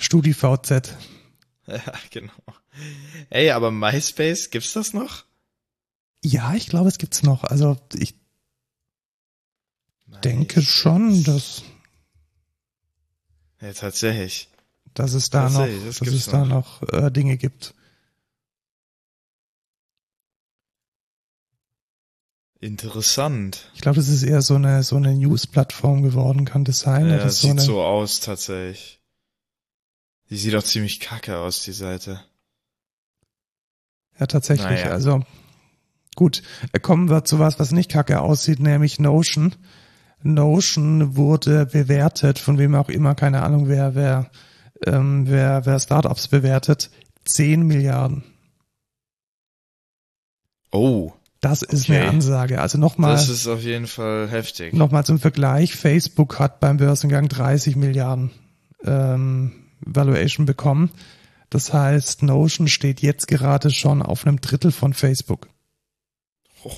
[0.00, 0.94] StudiVZ.
[1.68, 1.80] Ja,
[2.12, 2.30] genau.
[3.28, 5.24] Ey, aber MySpace, gibt's das noch?
[6.22, 7.42] Ja, ich glaube, es gibt's noch.
[7.42, 8.14] Also ich
[10.24, 11.62] denke schon, dass,
[13.60, 14.48] Ja, tatsächlich.
[14.94, 17.74] dass es da noch, das dass es da noch äh, Dinge gibt.
[22.58, 23.70] Interessant.
[23.74, 27.08] Ich glaube, das ist eher so eine so eine News-Plattform geworden, kann das sein?
[27.10, 29.00] Ja, das so sieht eine, so aus, tatsächlich.
[30.30, 32.24] Die sieht auch ziemlich kacke aus, die Seite.
[34.18, 34.66] Ja, tatsächlich.
[34.80, 34.90] Naja.
[34.90, 35.22] Also
[36.16, 39.54] gut, äh, kommen wir zu was, was nicht kacke aussieht, nämlich Notion.
[40.22, 44.30] Notion wurde bewertet, von wem auch immer, keine Ahnung, wer, wer,
[44.84, 46.90] ähm, wer, wer Startups bewertet,
[47.26, 48.24] 10 Milliarden.
[50.72, 51.98] Oh, Das ist Okay.
[52.00, 52.60] eine Ansage.
[52.60, 54.72] Also nochmal, das ist auf jeden Fall heftig.
[54.72, 55.74] nochmal zum Vergleich.
[55.76, 58.30] Facebook hat beim Börsengang 30 Milliarden
[58.84, 60.90] ähm, Valuation bekommen.
[61.50, 65.48] Das heißt, Notion steht jetzt gerade schon auf einem Drittel von Facebook.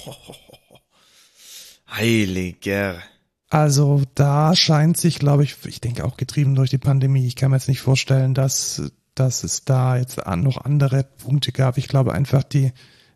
[1.90, 3.01] Heiliger.
[3.50, 7.26] Also da scheint sich, glaube ich, ich denke auch getrieben durch die Pandemie.
[7.26, 11.78] Ich kann mir jetzt nicht vorstellen, dass, dass es da jetzt noch andere Punkte gab.
[11.78, 12.72] Ich glaube einfach, die,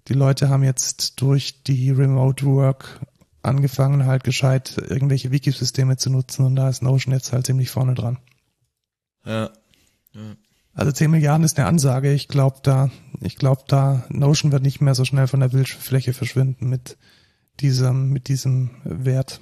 [0.08, 3.00] die Leute haben jetzt durch die Remote Work
[3.42, 7.94] angefangen, halt gescheit irgendwelche Wikisysteme zu nutzen und da ist Notion jetzt halt ziemlich vorne
[7.94, 8.18] dran.
[9.26, 9.50] Ja.
[10.74, 12.12] Also 10 Milliarden ist eine Ansage.
[12.12, 12.90] Ich glaube da,
[13.20, 16.96] ich glaube da, Notion wird nicht mehr so schnell von der Bildfläche verschwinden mit
[17.60, 19.40] diesem, mit diesem Wert.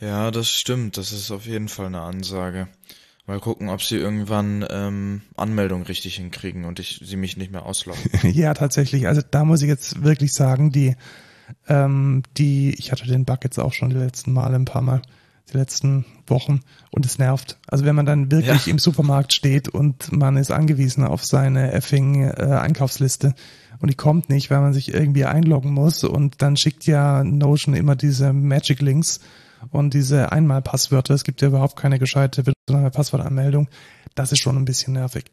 [0.00, 0.96] Ja, das stimmt.
[0.96, 2.68] Das ist auf jeden Fall eine Ansage.
[3.26, 7.64] Mal gucken, ob sie irgendwann ähm, Anmeldung richtig hinkriegen und ich sie mich nicht mehr
[7.64, 8.02] ausloggen.
[8.32, 9.06] Ja, tatsächlich.
[9.06, 10.94] Also da muss ich jetzt wirklich sagen, die,
[11.68, 15.00] ähm, die, ich hatte den Bug jetzt auch schon die letzten Male ein paar Mal,
[15.50, 17.58] die letzten Wochen und es nervt.
[17.66, 18.70] Also wenn man dann wirklich Ja.
[18.70, 23.34] im Supermarkt steht und man ist angewiesen auf seine effing äh, Einkaufsliste
[23.78, 27.74] und die kommt nicht, weil man sich irgendwie einloggen muss und dann schickt ja Notion
[27.74, 29.20] immer diese Magic Links
[29.70, 31.14] und diese Einmalpasswörter.
[31.14, 33.68] Es gibt ja überhaupt keine gescheite Passwortanmeldung.
[34.14, 35.24] Das ist schon ein bisschen nervig.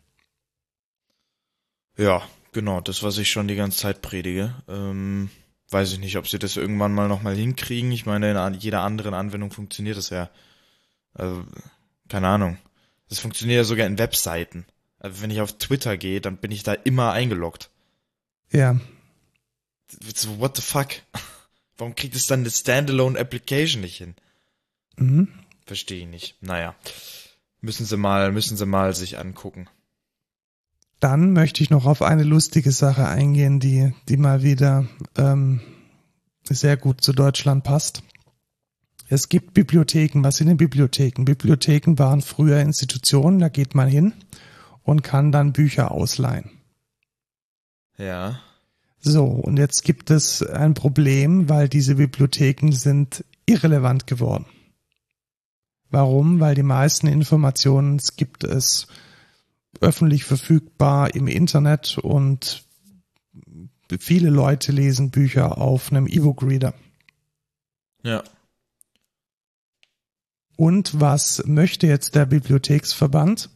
[1.98, 4.56] ja, genau, das, was ich schon die ganze Zeit predige.
[4.68, 5.30] Ähm,
[5.70, 7.92] weiß ich nicht, ob sie das irgendwann mal nochmal hinkriegen.
[7.92, 10.30] Ich meine, in jeder anderen Anwendung funktioniert das ja.
[11.14, 11.44] Also,
[12.10, 12.58] keine Ahnung.
[13.10, 14.66] Das funktioniert ja sogar in Webseiten.
[15.00, 17.70] Also, wenn ich auf Twitter gehe, dann bin ich da immer eingeloggt.
[18.52, 18.80] Ja,
[20.16, 20.90] So, what the fuck?
[21.82, 24.14] Warum kriegt es dann eine Standalone Application nicht hin?
[24.98, 25.30] mhm.
[25.66, 26.36] Verstehe ich nicht.
[26.40, 26.76] Naja.
[27.60, 29.68] Müssen sie mal, müssen sie mal sich angucken.
[31.00, 34.86] Dann möchte ich noch auf eine lustige Sache eingehen, die, die mal wieder
[35.18, 35.60] ähm,
[36.44, 38.04] sehr gut zu Deutschland passt.
[39.10, 40.24] Es gibt Bibliotheken.
[40.24, 41.26] Was sind denn Bibliotheken?
[41.26, 44.14] Bibliotheken waren früher Institutionen, da geht man hin
[44.84, 46.52] und kann dann Bücher ausleihen.
[47.98, 48.40] Ja.
[49.04, 54.46] So, und jetzt gibt es ein Problem, weil diese Bibliotheken sind irrelevant geworden.
[55.90, 56.40] Warum?
[56.40, 58.88] Weil die meisten Informationen gibt es
[59.80, 62.64] öffentlich verfügbar im Internet und
[64.00, 66.74] viele Leute lesen Bücher auf einem E-Book-Reader.
[68.04, 68.24] Ja.
[70.56, 73.50] Und was möchte jetzt der Bibliotheksverband?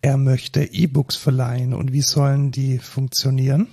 [0.00, 1.74] Er möchte E-Books verleihen.
[1.74, 3.68] Und wie sollen die funktionieren?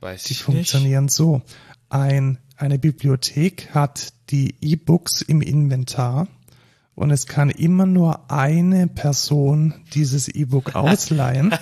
[0.00, 0.44] Weiß Die ich nicht.
[0.44, 1.42] funktionieren so.
[1.88, 6.26] Ein, eine Bibliothek hat die E-Books im Inventar
[6.94, 11.54] und es kann immer nur eine Person dieses E-Book ausleihen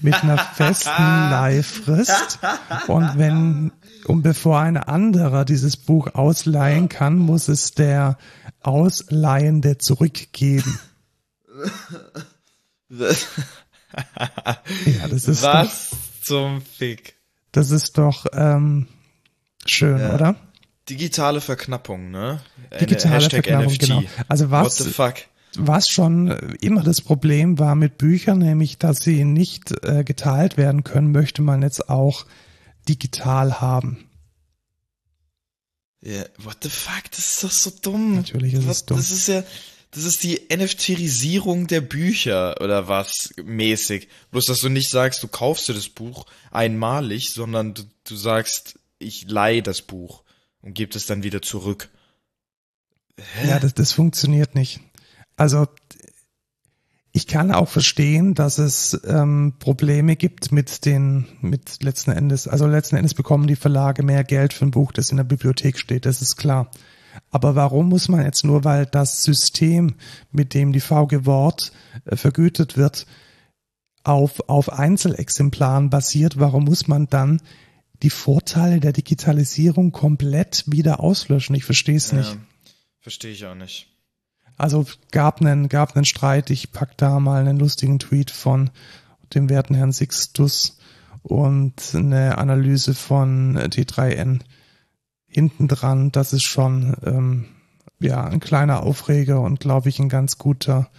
[0.00, 2.40] mit einer festen Leihfrist.
[2.88, 3.72] Und wenn,
[4.06, 8.18] und bevor ein anderer dieses Buch ausleihen kann, muss es der
[8.62, 10.78] Ausleihende zurückgeben.
[14.86, 15.90] Ja, das ist doch, Was
[16.22, 17.14] zum Fick?
[17.52, 18.86] das ist doch ähm,
[19.64, 20.14] schön, Ja.
[20.14, 20.36] oder?
[20.88, 22.40] Digitale Verknappung, ne?
[22.70, 23.80] Äh, Digitale Hashtag Verknappung, NFT.
[23.80, 24.02] genau.
[24.28, 25.14] Also What was, the fuck?
[25.56, 26.28] was schon
[26.60, 31.42] immer das Problem war mit Büchern, nämlich dass sie nicht äh, geteilt werden können, möchte
[31.42, 32.26] man jetzt auch
[32.88, 34.08] digital haben.
[36.02, 37.10] Ja, what the fuck?
[37.10, 38.14] Das ist doch so dumm.
[38.16, 38.98] Natürlich ist es was, dumm.
[38.98, 39.42] Das ist ja,
[39.90, 44.08] das ist die NFTisierung der Bücher oder was mäßig.
[44.30, 48.78] Bloß, dass du nicht sagst, du kaufst dir das Buch einmalig, sondern du, du sagst,
[48.98, 50.22] ich leihe das Buch
[50.62, 51.88] und gebe es dann wieder zurück.
[53.46, 54.80] Ja, das, das funktioniert nicht.
[55.36, 55.66] Also
[57.12, 62.66] ich kann auch verstehen, dass es ähm, Probleme gibt mit den, mit letzten Endes, also
[62.66, 66.04] letzten Endes bekommen die Verlage mehr Geld für ein Buch, das in der Bibliothek steht,
[66.04, 66.70] das ist klar.
[67.30, 69.94] Aber warum muss man jetzt nur, weil das System,
[70.30, 71.72] mit dem die VG Wort
[72.04, 73.06] äh, vergütet wird,
[74.04, 77.40] auf, auf Einzelexemplaren basiert, warum muss man dann
[78.02, 81.56] die Vorteile der Digitalisierung komplett wieder auslöschen.
[81.56, 82.36] Ich verstehe es nicht.
[83.00, 83.88] Verstehe ich auch nicht.
[84.56, 86.50] Also gab einen, gab einen Streit.
[86.50, 88.70] Ich pack da mal einen lustigen Tweet von
[89.34, 90.78] dem werten Herrn Sixtus
[91.22, 94.40] und eine Analyse von T3N
[95.26, 96.12] hinten dran.
[96.12, 97.46] Das ist schon ähm,
[97.98, 100.90] ja ein kleiner Aufreger und glaube ich ein ganz guter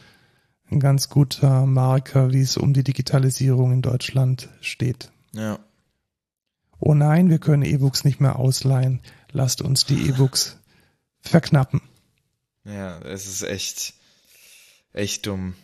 [0.69, 5.11] ein ganz guter Marker, wie es um die Digitalisierung in Deutschland steht.
[5.33, 5.59] Ja.
[6.79, 9.01] Oh nein, wir können E-Books nicht mehr ausleihen.
[9.31, 10.59] Lasst uns die E-Books
[11.21, 11.81] verknappen.
[12.65, 13.93] Ja, es ist echt,
[14.93, 15.55] echt dumm.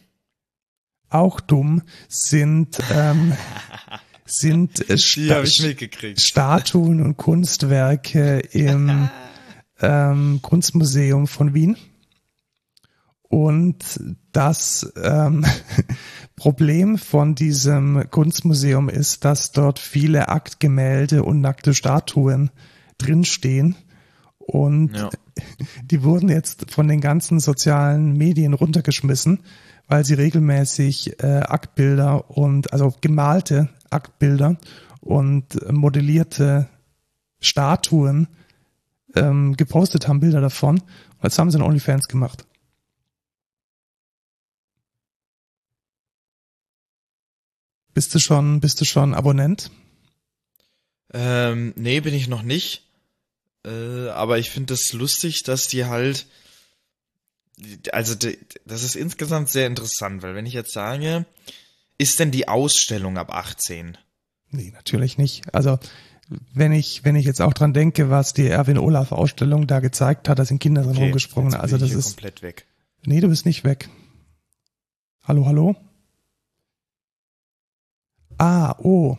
[1.10, 3.34] Auch dumm sind, ähm,
[4.26, 9.10] sind Sta Statuen und Kunstwerke im
[9.82, 11.78] ähm, Kunstmuseum von Wien.
[13.24, 14.00] Und
[14.32, 15.44] das ähm,
[16.36, 22.52] Problem von diesem Kunstmuseum ist, dass dort viele Aktgemälde und nackte Statuen
[23.00, 23.76] drinstehen.
[24.38, 25.10] Und ja.
[25.84, 29.40] die wurden jetzt von den ganzen sozialen Medien runtergeschmissen,
[29.88, 34.58] weil sie regelmäßig äh, Aktbilder und also gemalte Aktbilder
[35.02, 36.68] und modellierte
[37.40, 38.28] Statuen
[39.16, 40.80] ähm, gepostet haben, Bilder davon.
[40.80, 42.46] Und jetzt haben sie einen OnlyFans gemacht.
[47.94, 49.70] Bist du schon, bist du schon Abonnent?
[51.14, 52.88] Ähm, nee, bin ich noch nicht.
[53.66, 56.26] Äh, aber ich finde das lustig, dass die halt,
[57.92, 61.26] also die, das ist insgesamt sehr interessant, weil wenn ich jetzt sage,
[61.98, 63.98] ist denn die Ausstellung ab 18?
[64.50, 65.54] Nee, natürlich nicht.
[65.54, 65.80] Also
[66.54, 70.30] wenn ich, wenn ich jetzt auch dran denke, was die Erwin Olaf Ausstellung da gezeigt
[70.30, 71.54] hat, da sind Kinder drin okay, rumgesprungen.
[71.54, 72.66] Also das ist komplett weg.
[73.06, 73.90] Nee, du bist nicht weg.
[75.24, 75.76] Hallo, hallo?
[78.38, 79.18] Ah, oh.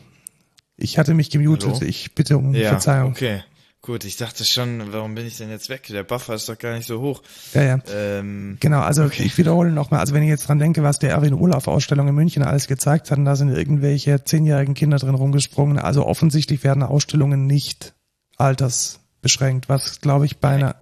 [0.76, 1.74] Ich hatte mich gemutet.
[1.74, 1.82] Hallo?
[1.82, 3.12] Ich bitte um ja, Verzeihung.
[3.12, 3.42] Okay.
[3.84, 5.86] Gut, ich dachte schon, warum bin ich denn jetzt weg?
[5.90, 7.22] Der Buffer ist doch gar nicht so hoch.
[7.52, 7.78] Ja, ja.
[7.92, 9.24] Ähm, genau, also okay.
[9.24, 12.14] ich wiederhole nochmal, also wenn ich jetzt dran denke, was der Erwin Olaf Ausstellung in
[12.14, 15.78] München alles gezeigt hat, da sind irgendwelche zehnjährigen Kinder drin rumgesprungen.
[15.78, 17.92] Also offensichtlich werden Ausstellungen nicht
[18.38, 20.62] altersbeschränkt, was glaube ich bei Nein.
[20.62, 20.76] einer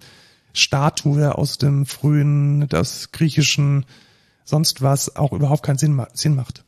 [0.53, 3.85] Statue aus dem frühen, das griechischen,
[4.45, 6.63] sonst was auch überhaupt keinen Sinn, Sinn macht.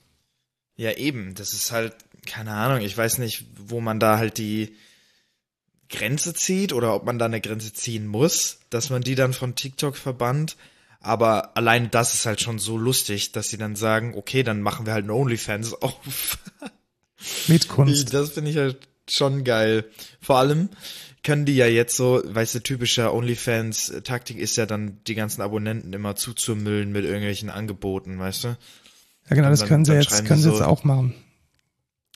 [0.76, 1.34] Ja, eben.
[1.34, 1.96] Das ist halt,
[2.26, 4.76] keine Ahnung, ich weiß nicht, wo man da halt die
[5.90, 9.56] Grenze zieht oder ob man da eine Grenze ziehen muss, dass man die dann von
[9.56, 10.58] TikTok verbannt.
[11.00, 14.86] Aber allein das ist halt schon so lustig, dass sie dann sagen, okay, dann machen
[14.86, 16.40] wir halt einen OnlyFans auf.
[17.48, 18.14] Mit Kunst.
[18.14, 19.86] Das finde ich halt schon geil.
[20.20, 20.70] Vor allem
[21.24, 25.94] können die ja jetzt so, weißt du, typischer OnlyFans-Taktik ist ja dann, die ganzen Abonnenten
[25.94, 28.48] immer zuzumüllen mit irgendwelchen Angeboten, weißt du?
[29.30, 31.16] Ja, genau, das dann, können sie jetzt, können sie so, jetzt auch machen.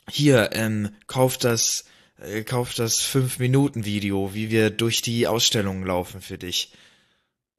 [0.10, 1.86] Hier, ähm, kauft das,
[2.22, 6.74] äh, kauft das 5-Minuten-Video, wie wir durch die Ausstellung laufen für dich.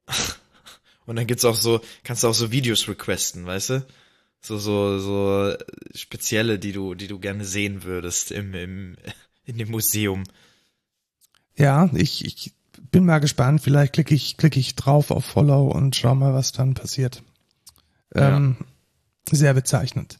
[1.05, 3.85] Und dann gibt's auch so, kannst du auch so Videos requesten, weißt du?
[4.41, 5.55] So, so, so
[5.93, 8.95] spezielle, die du, die du gerne sehen würdest im, im,
[9.45, 10.23] in dem Museum.
[11.55, 12.53] Ja, ich, ich
[12.91, 13.61] bin mal gespannt.
[13.61, 17.23] Vielleicht klicke ich, klicke ich drauf auf Follow und schau mal, was dann passiert.
[18.15, 18.37] Ja.
[18.37, 18.57] Ähm,
[19.29, 20.17] sehr bezeichnend.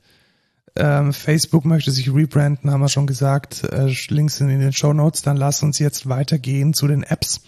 [0.75, 3.63] Ähm, Facebook möchte sich rebranden, haben wir schon gesagt.
[3.63, 5.21] Äh, Links sind in den Show Notes.
[5.21, 7.41] Dann lass uns jetzt weitergehen zu den Apps.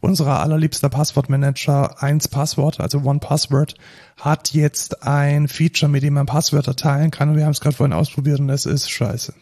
[0.00, 3.74] Unser allerliebster Passwortmanager 1 Passwort, also One Password,
[4.18, 7.30] hat jetzt ein Feature, mit dem man Passwörter teilen kann.
[7.30, 9.32] Und wir haben es gerade vorhin ausprobiert und es ist scheiße.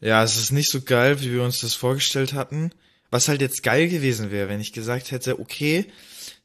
[0.00, 2.70] Ja, es ist nicht so geil, wie wir uns das vorgestellt hatten.
[3.10, 5.86] Was halt jetzt geil gewesen wäre, wenn ich gesagt hätte, okay,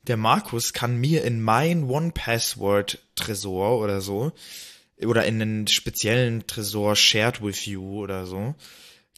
[0.07, 4.33] der Markus kann mir in mein One-Password-Tresor oder so,
[5.05, 8.55] oder in einen speziellen Tresor shared with you oder so,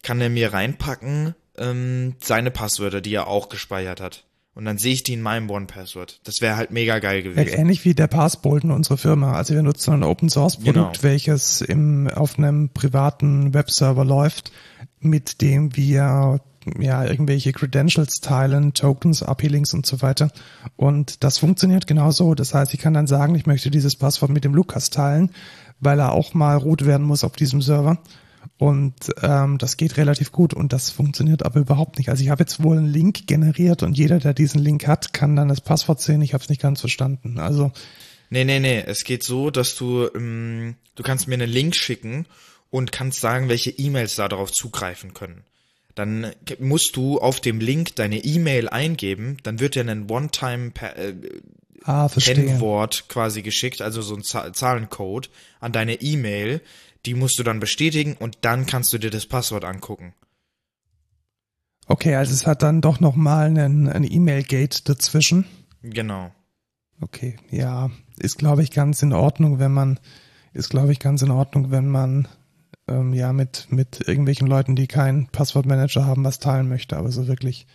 [0.03, 4.25] kann er mir reinpacken ähm, seine Passwörter, die er auch gespeichert hat.
[4.53, 6.19] Und dann sehe ich die in meinem One-Password.
[6.25, 7.57] Das wäre halt mega geil gewesen.
[7.57, 9.33] Ähnlich wie der Passbolten unserer Firma.
[9.33, 11.03] Also wir nutzen ein Open-Source-Produkt, genau.
[11.03, 14.51] welches im, auf einem privaten Webserver läuft,
[14.99, 16.41] mit dem wir
[16.79, 20.31] ja, irgendwelche Credentials teilen, Tokens, API-Links und so weiter.
[20.75, 22.35] Und das funktioniert genauso.
[22.35, 25.31] Das heißt, ich kann dann sagen, ich möchte dieses Passwort mit dem Lukas teilen,
[25.81, 27.97] weil er auch mal root werden muss auf diesem Server.
[28.57, 32.09] Und ähm, das geht relativ gut und das funktioniert aber überhaupt nicht.
[32.09, 35.35] Also ich habe jetzt wohl einen Link generiert und jeder, der diesen Link hat, kann
[35.35, 36.21] dann das Passwort sehen.
[36.21, 37.39] Ich habe es nicht ganz verstanden.
[37.39, 37.71] Also
[38.29, 38.81] Nee, nee, nee.
[38.85, 42.25] Es geht so, dass du, ähm, du kannst mir einen Link schicken
[42.69, 45.43] und kannst sagen, welche E-Mails da darauf zugreifen können
[45.95, 51.13] dann musst du auf dem Link deine E-Mail eingeben, dann wird dir ein One-Time äh,
[51.85, 55.29] ah, Kennwort quasi geschickt, also so ein Zahlencode
[55.59, 56.61] an deine E-Mail,
[57.05, 60.13] die musst du dann bestätigen und dann kannst du dir das Passwort angucken.
[61.87, 65.45] Okay, also es hat dann doch nochmal einen, ein E-Mail-Gate dazwischen.
[65.81, 66.31] Genau.
[67.01, 69.99] Okay, ja, ist glaube ich ganz in Ordnung, wenn man,
[70.53, 72.27] ist glaube ich ganz in Ordnung, wenn man
[72.87, 77.27] ähm, ja mit, mit irgendwelchen Leuten, die keinen Passwortmanager haben, was teilen möchte, aber so
[77.27, 77.65] wirklich,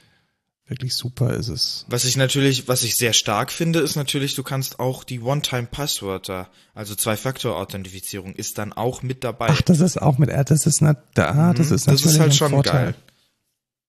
[0.68, 1.86] wirklich super ist es.
[1.88, 6.48] Was ich natürlich, was ich sehr stark finde, ist natürlich, du kannst auch die One-Time-Passwörter,
[6.74, 9.48] also Zwei-Faktor-Authentifizierung, ist dann auch mit dabei.
[9.50, 11.92] Ach, das ist auch mit, das ist nicht, ah, das ist Mhm.
[11.92, 12.84] das natürlich ist halt schon Vorteil.
[12.84, 12.94] geil.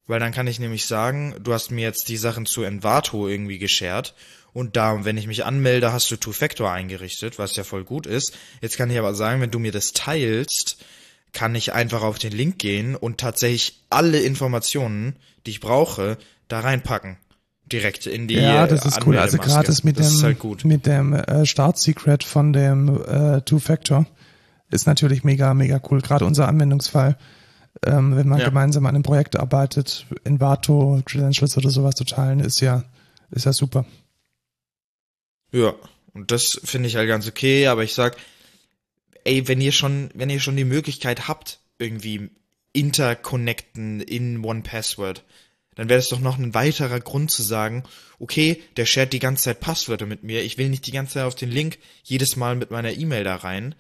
[0.06, 3.58] Weil dann kann ich nämlich sagen, du hast mir jetzt die Sachen zu Envato irgendwie
[3.58, 4.14] geshared
[4.54, 8.34] und da, wenn ich mich anmelde, hast du Two-Factor eingerichtet, was ja voll gut ist.
[8.62, 10.78] Jetzt kann ich aber sagen, wenn du mir das teilst,
[11.34, 16.18] kann ich einfach auf den Link gehen und tatsächlich alle Informationen, die ich brauche,
[16.48, 17.18] da reinpacken.
[17.72, 19.18] Direkt in die Ja, das ist cool.
[19.18, 24.06] Also gerade das mit das dem, halt mit dem äh, Start-Secret von dem äh, Two-Factor
[24.70, 26.02] ist natürlich mega, mega cool.
[26.02, 27.18] Gerade unser Anwendungsfall,
[27.86, 28.46] ähm, wenn man Ja.
[28.46, 32.86] gemeinsam an einem Projekt arbeitet, Envato, Credentials oder sowas zu teilen, ist ja,
[33.32, 33.86] ist ja super.
[35.52, 35.74] Ja,
[36.14, 38.18] und das finde ich halt ganz okay, aber ich sag,
[39.24, 42.30] ey, wenn ihr schon, wenn ihr schon die Möglichkeit habt, irgendwie
[42.74, 45.24] interconnecten in One Password,
[45.78, 47.84] dann wäre es doch noch ein weiterer Grund zu sagen,
[48.20, 51.24] okay, der shared die ganze Zeit Passwörter mit mir, ich will nicht die ganze Zeit
[51.24, 53.76] auf den Link jedes Mal mit meiner E-Mail da rein,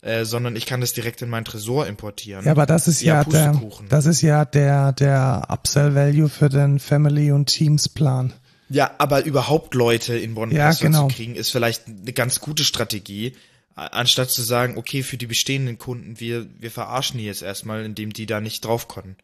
[0.00, 2.44] äh, sondern ich kann das direkt in meinen Tresor importieren.
[2.44, 3.88] Ja, aber das ist ja, der, Pustekuchen.
[3.88, 8.32] das ist ja der, der Upsell-Value für den Family- und Teams-Plan.
[8.68, 11.08] Ja, aber überhaupt Leute in One Ja, genau.
[11.08, 13.36] zu kriegen, ist vielleicht eine ganz gute Strategie,
[13.74, 18.12] anstatt zu sagen, okay, für die bestehenden Kunden, wir, wir verarschen die jetzt erstmal, indem
[18.12, 19.16] die da nicht drauf können.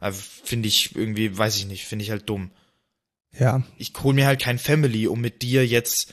[0.00, 2.50] Also, Finde ich irgendwie, weiß ich nicht, finde ich halt dumm.
[3.38, 6.12] Ja, Ich hol mir halt kein Family, um mit dir jetzt.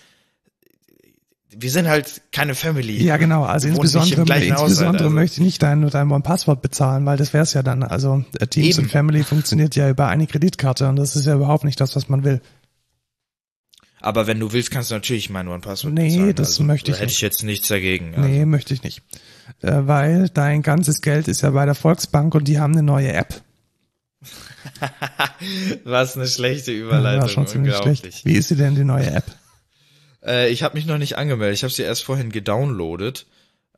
[1.53, 3.03] Wir sind halt keine Family.
[3.03, 3.43] ja genau.
[3.43, 5.09] Also nicht insbesondere, Haushalt, insbesondere also.
[5.15, 7.83] möchte ich nicht dein, dein One-Passwort bezahlen, weil das wäre es ja dann.
[7.83, 8.85] Also äh, Teams Eben.
[8.85, 12.07] und Family funktioniert ja über eine Kreditkarte und das ist ja überhaupt nicht das, was
[12.07, 12.41] man will.
[13.99, 16.35] Aber wenn du willst, kannst du natürlich mein One Password Nee, bezahlen.
[16.35, 17.21] das möchte ich da hätte ich nicht.
[17.21, 18.13] jetzt nichts dagegen.
[18.13, 18.21] ja.
[18.21, 19.03] Nee, möchte ich nicht.
[19.61, 23.11] Äh, weil dein ganzes Geld ist ja bei der Volksbank und die haben eine neue
[23.13, 23.41] App.
[25.83, 27.29] Was eine schlechte Überleitung.
[27.29, 28.25] schon ziemlich schlecht.
[28.25, 29.25] Wie ist sie denn, die neue App?
[30.23, 31.55] Äh, ich habe mich noch nicht angemeldet.
[31.55, 33.25] Ich habe sie erst vorhin gedownloadet.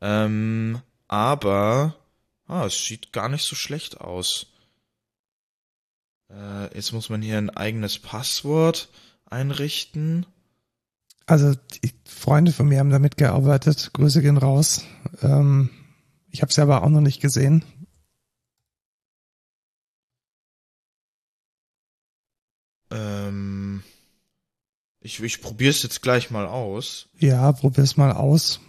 [0.00, 1.96] Ähm, aber
[2.46, 4.46] ah, es sieht gar nicht so schlecht aus.
[6.30, 8.88] Äh, jetzt muss man hier ein eigenes Passwort
[9.26, 10.26] einrichten.
[11.26, 13.90] Also die Freunde von mir haben damit gearbeitet.
[13.94, 14.84] Grüße gehen raus.
[15.22, 15.70] Ähm,
[16.30, 17.64] ich habe sie aber auch noch nicht gesehen.
[22.90, 23.82] Ähm,
[25.04, 27.06] ich ich probiere es jetzt gleich mal aus.
[27.18, 28.60] Ja, probier's mal aus.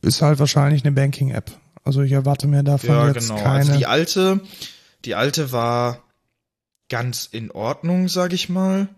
[0.00, 1.52] Ist halt wahrscheinlich eine Banking-App.
[1.84, 3.42] Also ich erwarte mir davon ja, jetzt genau.
[3.42, 3.58] keine.
[3.58, 4.40] Also die alte,
[5.04, 6.02] die alte war
[6.88, 8.88] ganz in Ordnung, sag ich mal.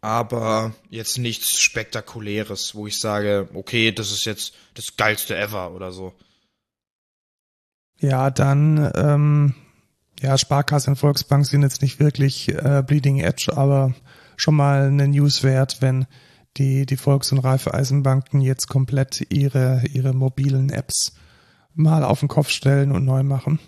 [0.00, 5.92] Aber jetzt nichts Spektakuläres, wo ich sage, okay, das ist jetzt das geilste ever oder
[5.92, 6.14] so.
[8.00, 9.54] Ja, dann, ähm,
[10.20, 13.94] ja, Sparkasse und Volksbank sind jetzt nicht wirklich äh, Bleeding Edge, aber
[14.36, 16.06] schon mal eine News wert, wenn
[16.56, 21.14] die, die Volks- und Raiffeisenbanken jetzt komplett ihre, ihre mobilen Apps
[21.74, 23.58] mal auf den Kopf stellen und neu machen.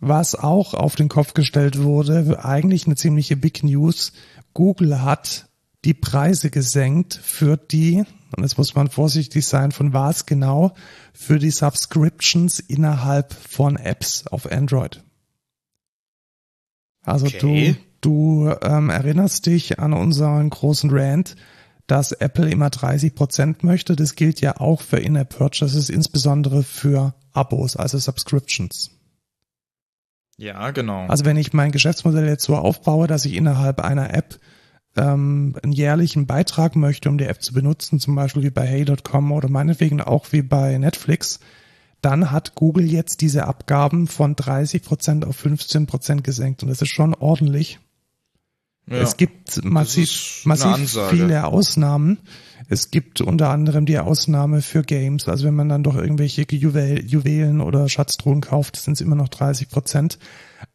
[0.00, 4.12] Was auch auf den Kopf gestellt wurde, eigentlich eine ziemliche Big News.
[4.52, 5.48] Google hat
[5.84, 8.04] die Preise gesenkt für die,
[8.36, 10.74] und jetzt muss man vorsichtig sein, von was genau,
[11.12, 15.02] für die Subscriptions innerhalb von Apps auf Android.
[17.04, 17.38] Also Okay.
[17.38, 17.76] du,
[18.06, 21.36] du ähm, erinnerst dich an unseren großen Rant,
[21.86, 23.96] dass Apple immer 30 Prozent möchte.
[23.96, 28.90] Das gilt ja auch für In-App-Purchases, insbesondere für Abos, also Subscriptions.
[30.38, 31.06] Ja, genau.
[31.06, 34.38] Also wenn ich mein Geschäftsmodell jetzt so aufbaue, dass ich innerhalb einer App
[34.96, 39.32] ähm, einen jährlichen Beitrag möchte, um die App zu benutzen, zum Beispiel wie bei Hey.com
[39.32, 41.40] oder meinetwegen auch wie bei Netflix,
[42.02, 47.14] dann hat Google jetzt diese Abgaben von 30% auf 15% gesenkt und das ist schon
[47.14, 47.80] ordentlich.
[48.88, 48.98] Ja.
[48.98, 52.18] Es gibt massiv, massiv viele Ausnahmen.
[52.68, 55.28] Es gibt unter anderem die Ausnahme für Games.
[55.28, 59.28] Also wenn man dann doch irgendwelche Juwel Juwelen oder Schatztruhen kauft, sind es immer noch
[59.28, 60.18] 30 Prozent.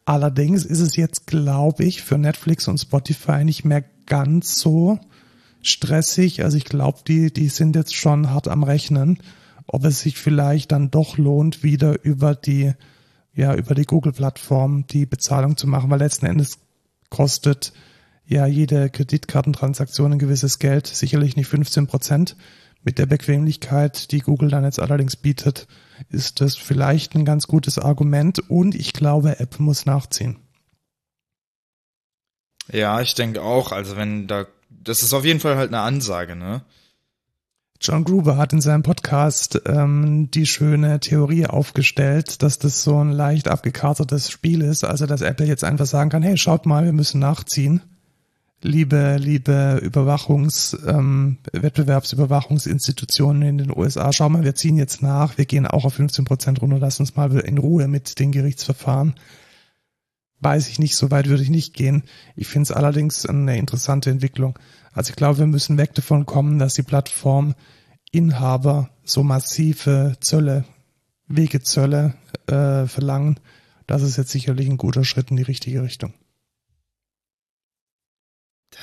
[0.05, 4.99] Allerdings ist es jetzt, glaube ich, für Netflix und Spotify nicht mehr ganz so
[5.61, 6.43] stressig.
[6.43, 9.19] Also ich glaube, die, die sind jetzt schon hart am Rechnen,
[9.67, 12.73] ob es sich vielleicht dann doch lohnt, wieder über die,
[13.33, 16.57] ja, über die Google-Plattform die Bezahlung zu machen, weil letzten Endes
[17.09, 17.73] kostet
[18.25, 22.35] ja jede Kreditkartentransaktion ein gewisses Geld, sicherlich nicht 15 Prozent.
[22.83, 25.67] Mit der Bequemlichkeit, die Google dann jetzt allerdings bietet,
[26.09, 30.39] ist das vielleicht ein ganz gutes Argument und ich glaube, Apple muss nachziehen.
[32.71, 33.71] Ja, ich denke auch.
[33.71, 36.63] Also wenn da, das ist auf jeden Fall halt eine Ansage, ne?
[37.83, 43.11] John Gruber hat in seinem Podcast ähm, die schöne Theorie aufgestellt, dass das so ein
[43.11, 46.93] leicht abgekartetes Spiel ist, also dass Apple jetzt einfach sagen kann, hey, schaut mal, wir
[46.93, 47.81] müssen nachziehen.
[48.63, 55.45] Liebe, liebe Überwachungs, ähm, Wettbewerbsüberwachungsinstitutionen in den USA, schau mal, wir ziehen jetzt nach, wir
[55.45, 59.15] gehen auch auf 15 Prozent runter, lass uns mal in Ruhe mit den Gerichtsverfahren.
[60.41, 62.03] Weiß ich nicht, so weit würde ich nicht gehen.
[62.35, 64.59] Ich finde es allerdings eine interessante Entwicklung.
[64.93, 70.65] Also ich glaube, wir müssen weg davon kommen, dass die Plattforminhaber so massive Zölle,
[71.27, 72.13] Wegezölle
[72.45, 73.39] äh, verlangen.
[73.87, 76.13] Das ist jetzt sicherlich ein guter Schritt in die richtige Richtung.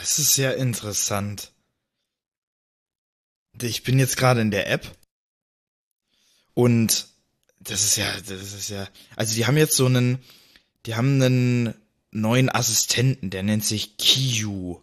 [0.00, 1.52] Das ist ja interessant.
[3.60, 4.86] Ich bin jetzt gerade in der App
[6.54, 7.08] und
[7.60, 8.86] das ist ja, das ist ja,
[9.16, 10.18] also die haben jetzt so einen,
[10.86, 11.74] die haben einen
[12.12, 14.80] neuen Assistenten, der nennt sich Kiyu.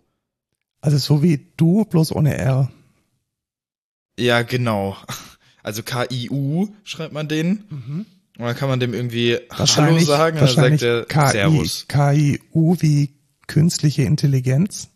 [0.82, 2.72] Also so wie du, bloß ohne R.
[4.20, 4.98] Ja, genau.
[5.64, 7.64] Also K-I-U schreibt man den.
[7.70, 8.06] Mhm.
[8.38, 11.86] Und dann kann man dem irgendwie Hallo sagen, und dann sagt er Servus.
[11.88, 13.16] K-I-U wie
[13.48, 14.90] künstliche Intelligenz.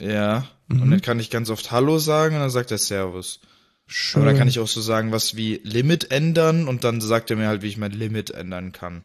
[0.00, 0.48] Ja.
[0.68, 0.82] Mhm.
[0.82, 3.40] Und dann kann ich ganz oft Hallo sagen und dann sagt er Servus.
[3.86, 4.22] Schön.
[4.22, 7.36] Aber dann kann ich auch so sagen, was wie Limit ändern und dann sagt er
[7.36, 9.04] mir halt, wie ich mein Limit ändern kann.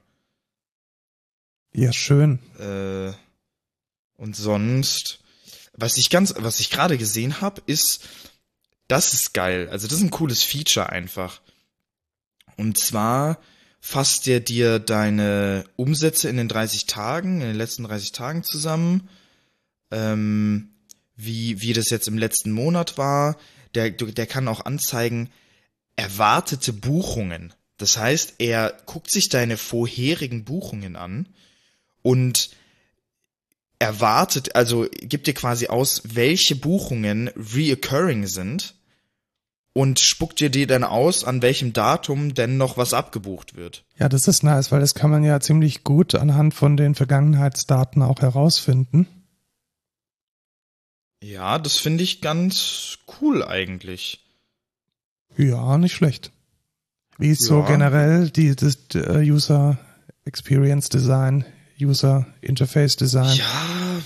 [1.73, 2.39] Ja, schön.
[2.59, 3.13] Äh,
[4.17, 5.23] und sonst
[5.75, 8.07] was ich ganz, was ich gerade gesehen habe, ist,
[8.87, 9.67] das ist geil.
[9.69, 11.41] Also das ist ein cooles Feature einfach.
[12.57, 13.39] Und zwar
[13.79, 19.09] fasst der dir deine Umsätze in den 30 Tagen, in den letzten 30 Tagen zusammen,
[19.91, 20.69] ähm,
[21.25, 23.37] wie, wie das jetzt im letzten Monat war.
[23.75, 25.29] Der, der kann auch anzeigen,
[25.95, 27.53] erwartete Buchungen.
[27.77, 31.27] Das heißt, er guckt sich deine vorherigen Buchungen an
[32.01, 32.51] und
[33.79, 38.75] erwartet, also gibt dir quasi aus, welche Buchungen reoccurring sind
[39.73, 43.83] und spuckt dir die dann aus, an welchem Datum denn noch was abgebucht wird.
[43.97, 48.03] Ja, das ist nice, weil das kann man ja ziemlich gut anhand von den Vergangenheitsdaten
[48.03, 49.07] auch herausfinden.
[51.23, 54.19] Ja, das finde ich ganz cool eigentlich.
[55.37, 56.31] Ja, nicht schlecht.
[57.17, 57.47] Wie ist ja.
[57.47, 59.77] so generell die, das uh, User
[60.25, 61.45] Experience Design
[61.79, 63.37] User Interface Design?
[63.37, 64.01] Ja,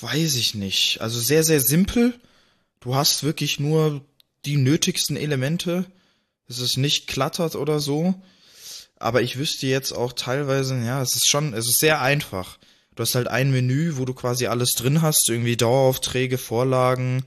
[0.00, 1.02] weiß ich nicht.
[1.02, 2.18] Also sehr, sehr simpel.
[2.80, 4.00] Du hast wirklich nur
[4.46, 5.84] die nötigsten Elemente.
[6.48, 8.14] Es ist nicht klattert oder so.
[8.96, 12.58] Aber ich wüsste jetzt auch teilweise, ja, es ist schon, es ist sehr einfach.
[12.98, 17.24] Du hast halt ein Menü, wo du quasi alles drin hast, irgendwie Daueraufträge, Vorlagen,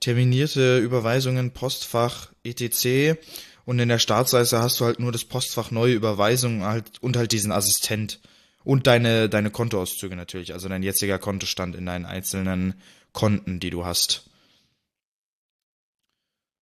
[0.00, 3.16] terminierte Überweisungen, Postfach, etc.
[3.64, 7.30] Und in der Startseite hast du halt nur das Postfach neue Überweisungen halt, und halt
[7.30, 8.18] diesen Assistent.
[8.64, 12.74] Und deine, deine Kontoauszüge natürlich, also dein jetziger Kontostand in deinen einzelnen
[13.12, 14.28] Konten, die du hast.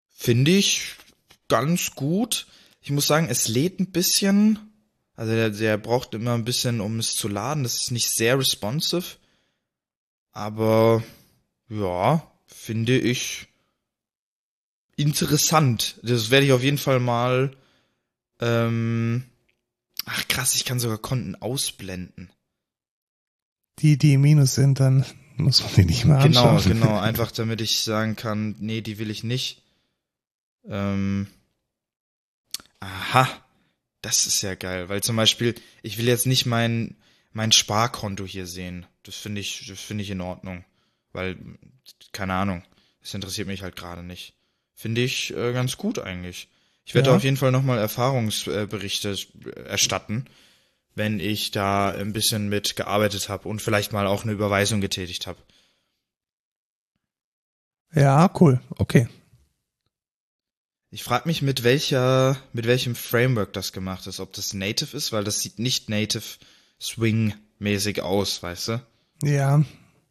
[0.09, 0.95] Finde ich
[1.47, 2.45] ganz gut.
[2.81, 4.66] Ich muss sagen, es lädt ein bisschen.
[5.17, 7.63] Also der, der braucht immer ein bisschen, um es zu laden.
[7.63, 9.17] Das ist nicht sehr responsive.
[10.31, 11.03] Aber
[11.67, 13.47] ja, finde ich
[14.95, 15.99] interessant.
[16.03, 17.53] Das werde ich auf jeden Fall mal
[18.39, 19.25] ähm,
[20.09, 22.31] Ach krass, ich kann sogar Konten ausblenden.
[23.79, 25.05] Die, die im Minus sind, dann
[25.35, 26.63] muss man die nicht mehr anschauen.
[26.63, 29.63] Genau, genau, einfach damit ich sagen kann, nee, die will ich nicht.
[30.65, 31.27] Ähm,
[32.79, 33.27] aha,
[34.01, 36.95] das ist ja geil, weil zum Beispiel, ich will jetzt nicht mein,
[37.31, 38.85] mein Sparkonto hier sehen.
[39.03, 40.63] Das finde ich, das finde ich in Ordnung.
[41.13, 41.37] Weil,
[42.11, 42.63] keine Ahnung,
[43.01, 44.33] das interessiert mich halt gerade nicht.
[44.73, 46.49] Finde ich äh, ganz gut eigentlich.
[46.85, 47.15] Ich werde ja.
[47.15, 49.17] auf jeden Fall nochmal Erfahrungsberichte
[49.65, 50.25] erstatten,
[50.95, 55.27] wenn ich da ein bisschen mit gearbeitet habe und vielleicht mal auch eine Überweisung getätigt
[55.27, 55.39] habe.
[57.93, 58.61] Ja, cool.
[58.77, 59.07] Okay.
[60.89, 64.19] Ich frage mich, mit welcher, mit welchem Framework das gemacht ist.
[64.19, 66.23] Ob das Native ist, weil das sieht nicht Native
[66.81, 68.81] Swing-mäßig aus, weißt du?
[69.23, 69.63] Ja,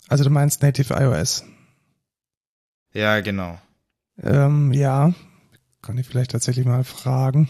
[0.09, 1.45] also du meinst Native iOS.
[2.93, 3.61] Ja, genau.
[4.23, 5.15] Ähm, ja,
[5.83, 7.49] kann ich vielleicht tatsächlich mal fragen.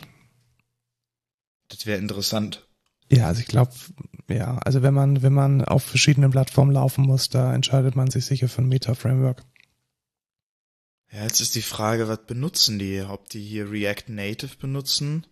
[1.68, 2.66] Das wäre interessant.
[3.10, 3.72] Ja, also ich glaube,
[4.28, 8.24] ja, also wenn man, wenn man auf verschiedenen Plattformen laufen muss, da entscheidet man sich
[8.26, 9.44] sicher für ein Meta-Framework.
[11.16, 13.00] Ja, jetzt ist die Frage, was benutzen die?
[13.00, 15.26] Ob die hier React Native benutzen?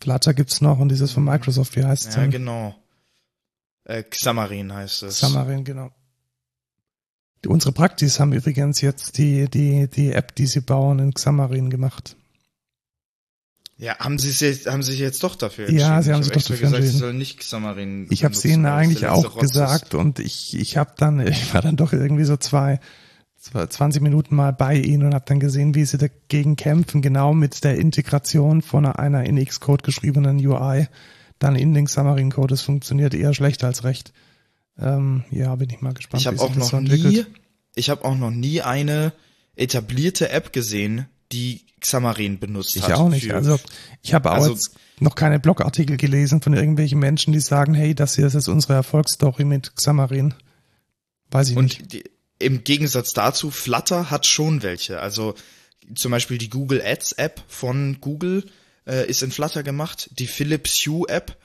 [0.00, 2.30] Flutter gibt's noch und dieses von Microsoft, wie heißt es Ja, denn?
[2.30, 2.76] genau.
[3.82, 5.16] Äh, Xamarin heißt es.
[5.16, 5.90] Xamarin, genau.
[7.44, 12.14] Unsere Praktis haben übrigens jetzt die, die, die App, die sie bauen, in Xamarin gemacht.
[13.76, 15.80] Ja, haben sie sich haben sie sich jetzt doch dafür entschieden?
[15.80, 16.92] Ja, sie haben sich doch dafür gesagt, entschieden.
[16.92, 18.06] Sie sollen nicht Xamarin.
[18.10, 21.76] Ich habe es ihnen eigentlich auch gesagt und ich ich habe dann ich war dann
[21.76, 22.78] doch irgendwie so zwei
[23.40, 27.62] 20 Minuten mal bei ihnen und habe dann gesehen, wie sie dagegen kämpfen, genau mit
[27.64, 30.88] der Integration von einer in Xcode geschriebenen UI
[31.38, 32.48] dann in den Xamarin Code.
[32.48, 34.12] Das funktioniert eher schlechter als recht.
[34.78, 36.20] Ähm, ja, bin ich mal gespannt.
[36.20, 37.24] Ich habe auch noch nie,
[37.74, 39.12] ich habe auch noch nie eine
[39.56, 42.90] etablierte App gesehen, die Xamarin benutzt ich hat.
[42.90, 43.32] Ich auch nicht.
[43.32, 43.58] Also
[44.02, 44.56] ich habe auch also,
[45.00, 48.74] noch keine Blogartikel gelesen von irgendwelchen Menschen, die sagen, hey, das hier ist jetzt unsere
[48.74, 50.34] Erfolgsstory mit Xamarin.
[51.30, 51.92] Weiß ich und nicht.
[51.92, 52.04] Die,
[52.38, 55.00] im Gegensatz dazu, Flutter hat schon welche.
[55.00, 55.34] Also
[55.94, 58.44] zum Beispiel die Google Ads App von Google
[58.86, 60.10] äh, ist in Flutter gemacht.
[60.18, 61.36] Die Philips Hue App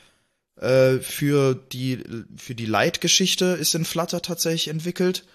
[0.57, 2.03] äh, für die
[2.37, 5.25] für die Light-Geschichte ist in Flutter tatsächlich entwickelt.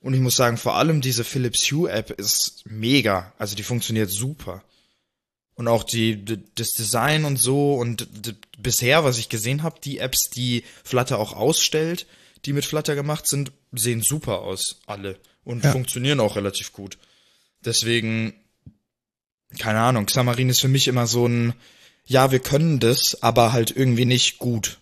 [0.00, 3.32] Und ich muss sagen, vor allem diese Philips Hue App ist mega.
[3.38, 4.64] Also die funktioniert super.
[5.54, 8.08] Und auch die, das Design und so und
[8.58, 12.06] bisher, was ich gesehen habe, die Apps, die Flutter auch ausstellt,
[12.44, 15.18] die mit Flutter gemacht sind, sehen super aus, alle.
[15.44, 15.72] Und ja.
[15.72, 16.98] funktionieren auch relativ gut.
[17.64, 18.34] Deswegen,
[19.58, 21.54] keine Ahnung, Xamarin ist für mich immer so ein,
[22.04, 24.78] ja, wir können das, aber halt irgendwie nicht gut.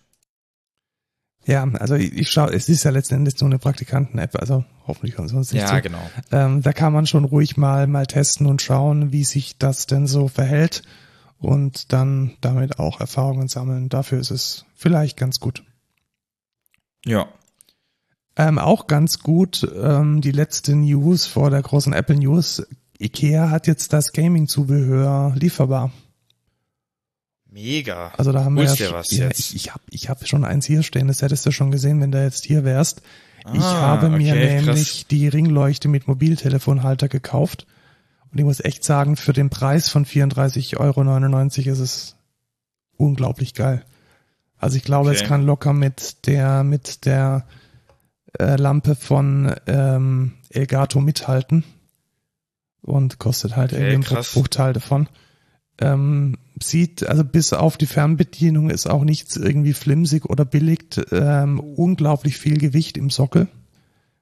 [1.45, 5.15] Ja, also ich, ich schaue, es ist ja letzten Endes so eine Praktikanten-App, also hoffentlich
[5.15, 5.81] kommt sonst nicht Ja, zu.
[5.81, 6.11] genau.
[6.31, 10.05] Ähm, da kann man schon ruhig mal mal testen und schauen, wie sich das denn
[10.05, 10.83] so verhält
[11.39, 13.89] und dann damit auch Erfahrungen sammeln.
[13.89, 15.63] Dafür ist es vielleicht ganz gut.
[17.05, 17.27] Ja.
[18.37, 22.63] Ähm, auch ganz gut ähm, die letzte News vor der großen Apple News.
[22.99, 25.91] Ikea hat jetzt das Gaming-Zubehör lieferbar.
[27.49, 28.13] Mega.
[28.17, 29.39] Also da haben wir ja, was ja, jetzt?
[29.39, 32.11] ich, ich habe ich hab schon eins hier stehen, das hättest du schon gesehen, wenn
[32.11, 33.01] du jetzt hier wärst.
[33.43, 35.07] Ah, ich habe mir okay, nämlich krass.
[35.09, 37.65] die Ringleuchte mit Mobiltelefonhalter gekauft.
[38.31, 42.15] Und ich muss echt sagen, für den Preis von 34,99 Euro ist es
[42.95, 43.83] unglaublich geil.
[44.57, 45.19] Also ich glaube, okay.
[45.21, 47.45] es kann locker mit der, mit der
[48.39, 51.63] äh, Lampe von ähm, Elgato mithalten.
[52.81, 55.07] Und kostet halt okay, irgendwie ein Bruchteil davon.
[55.79, 60.99] Ähm, sieht, also bis auf die Fernbedienung ist auch nichts irgendwie flimsig oder billig.
[61.11, 63.47] Ähm, unglaublich viel Gewicht im Sockel.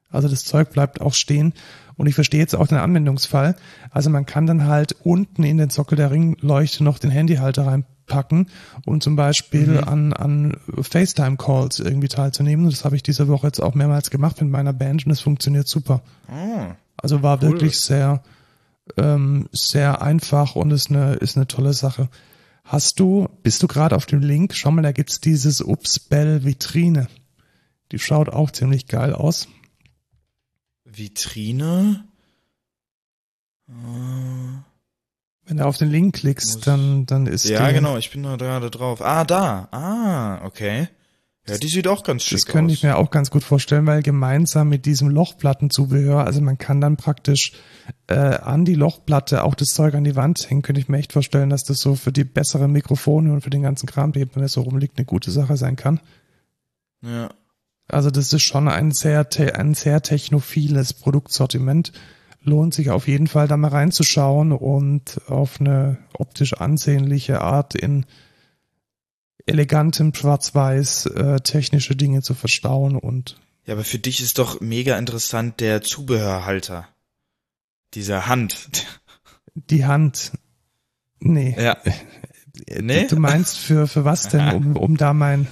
[0.09, 1.53] Also das Zeug bleibt auch stehen.
[1.95, 3.55] Und ich verstehe jetzt auch den Anwendungsfall.
[3.91, 7.65] Also man kann dann halt unten in den Sockel der Ringleuchte noch den Handyhalter
[8.09, 8.47] reinpacken
[8.85, 9.83] und zum Beispiel mhm.
[9.83, 12.69] an, an FaceTime-Calls irgendwie teilzunehmen.
[12.69, 15.67] Das habe ich diese Woche jetzt auch mehrmals gemacht mit meiner Band und es funktioniert
[15.67, 16.01] super.
[16.27, 17.51] Oh, also war cool.
[17.51, 18.23] wirklich sehr,
[18.97, 22.09] ähm, sehr einfach und ist eine, ist eine tolle Sache.
[22.63, 24.53] Hast du, bist du gerade auf dem Link?
[24.53, 27.07] Schau mal, da gibt's dieses Ups Bell Vitrine.
[27.91, 29.47] Die schaut auch ziemlich geil aus.
[30.85, 32.03] Vitrine?
[35.49, 38.69] Wenn du auf den Link klickst, dann, dann ist Ja, genau, ich bin da gerade
[38.69, 39.01] drauf.
[39.01, 39.67] Ah, da.
[39.71, 40.87] Ah, okay.
[41.47, 42.45] Ja, die sieht auch ganz schick aus.
[42.45, 46.59] Das könnte ich mir auch ganz gut vorstellen, weil gemeinsam mit diesem Lochplattenzubehör, also man
[46.59, 47.53] kann dann praktisch
[48.05, 51.13] äh, an die Lochplatte auch das Zeug an die Wand hängen, könnte ich mir echt
[51.13, 54.61] vorstellen, dass das so für die besseren Mikrofone und für den ganzen Kram, der so
[54.61, 55.99] rumliegt, eine gute Sache sein kann.
[57.01, 57.29] Ja.
[57.87, 61.91] Also das ist schon ein sehr, ein sehr technophiles Produktsortiment.
[62.41, 68.05] Lohnt sich auf jeden Fall da mal reinzuschauen und auf eine optisch ansehnliche Art in
[69.45, 73.37] elegantem Schwarz-Weiß äh, technische Dinge zu verstauen und
[73.69, 76.87] ja, aber für dich ist doch mega interessant der Zubehörhalter.
[77.93, 78.67] Diese Hand.
[79.53, 80.31] Die Hand.
[81.19, 81.55] Nee.
[81.57, 81.77] Ja.
[82.81, 83.07] Nee?
[83.07, 85.47] Du meinst für, für was denn, um, um da mein.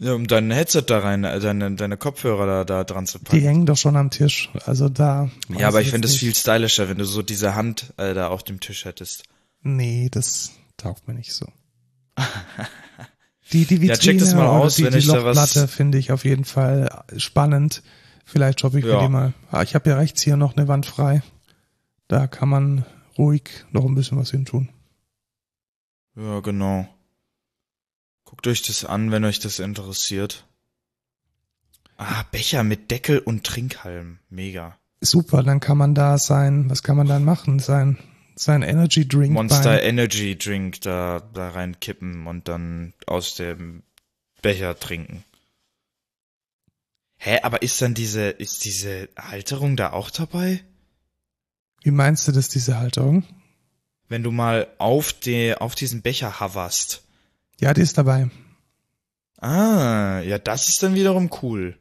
[0.00, 3.38] Ja, um dein Headset da rein, äh, deine, deine Kopfhörer da, da dran zu packen.
[3.38, 4.48] Die hängen doch schon am Tisch.
[4.64, 5.30] Also da.
[5.50, 8.42] Ja, aber ich finde es viel stylischer, wenn du so diese Hand äh, da auf
[8.42, 9.24] dem Tisch hättest.
[9.60, 11.46] Nee, das taugt mir nicht so.
[13.52, 15.98] Die, die Vitrine ja, check das mal aus, die, wenn die ich da was finde
[15.98, 17.82] ich auf jeden Fall spannend.
[18.24, 18.94] Vielleicht shoppe ich ja.
[18.94, 19.34] mir die mal.
[19.50, 21.22] Ah, ich habe ja rechts hier noch eine Wand frei.
[22.08, 22.86] Da kann man
[23.18, 24.70] ruhig noch ein bisschen was hin tun.
[26.16, 26.88] Ja, genau.
[28.40, 30.46] Guckt euch das an, wenn euch das interessiert.
[31.98, 34.18] Ah, Becher mit Deckel und Trinkhalm.
[34.30, 34.78] Mega.
[35.02, 37.58] Super, dann kann man da sein, was kann man dann machen?
[37.58, 37.98] Sein
[38.36, 39.34] sein Energy Drink.
[39.34, 43.82] Monster Energy Drink da, da reinkippen und dann aus dem
[44.40, 45.22] Becher trinken.
[47.18, 50.64] Hä, aber ist dann diese, ist diese Halterung da auch dabei?
[51.82, 53.24] Wie meinst du das, diese Halterung?
[54.08, 57.02] Wenn du mal auf die, auf diesen Becher hoverst.
[57.60, 58.30] Ja, die ist dabei.
[59.36, 61.78] Ah, ja, das ist dann wiederum cool.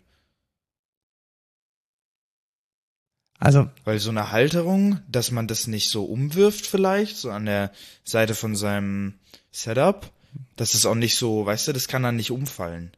[3.37, 7.71] Also, Weil so eine Halterung, dass man das nicht so umwirft vielleicht, so an der
[8.03, 9.13] Seite von seinem
[9.51, 10.11] Setup,
[10.57, 12.91] das ist auch nicht so, weißt du, das kann dann nicht umfallen.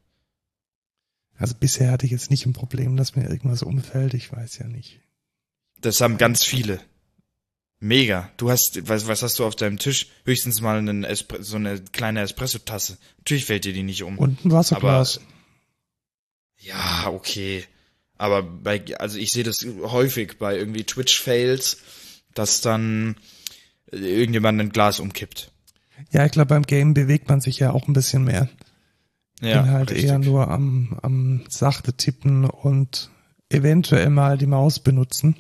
[1.38, 4.16] also bisher hatte ich jetzt nicht ein Problem, dass mir irgendwas umfällt.
[4.16, 5.00] Ich weiß ja nicht.
[5.80, 6.80] Das haben ganz viele.
[7.84, 8.30] Mega.
[8.38, 10.08] Du hast, was, was hast du auf deinem Tisch?
[10.24, 13.00] Höchstens mal einen Espre so eine kleine Espresso-Tasse.
[13.18, 14.20] Natürlich fällt dir die nicht um.
[14.20, 15.20] Und ein Wasserglas.
[16.60, 17.66] Ja, okay.
[18.20, 21.78] Aber bei, also ich sehe das häufig bei irgendwie Twitch-Fails,
[22.36, 23.16] dass dann
[23.92, 25.52] irgendjemand ein Glas umkippt.
[26.12, 28.48] Ja, ich glaube, beim Game bewegt man sich ja auch ein bisschen mehr.
[29.42, 30.06] Ja, bin halt richtig.
[30.08, 33.10] eher nur am, am sachte tippen und
[33.50, 35.36] eventuell mal die Maus benutzen.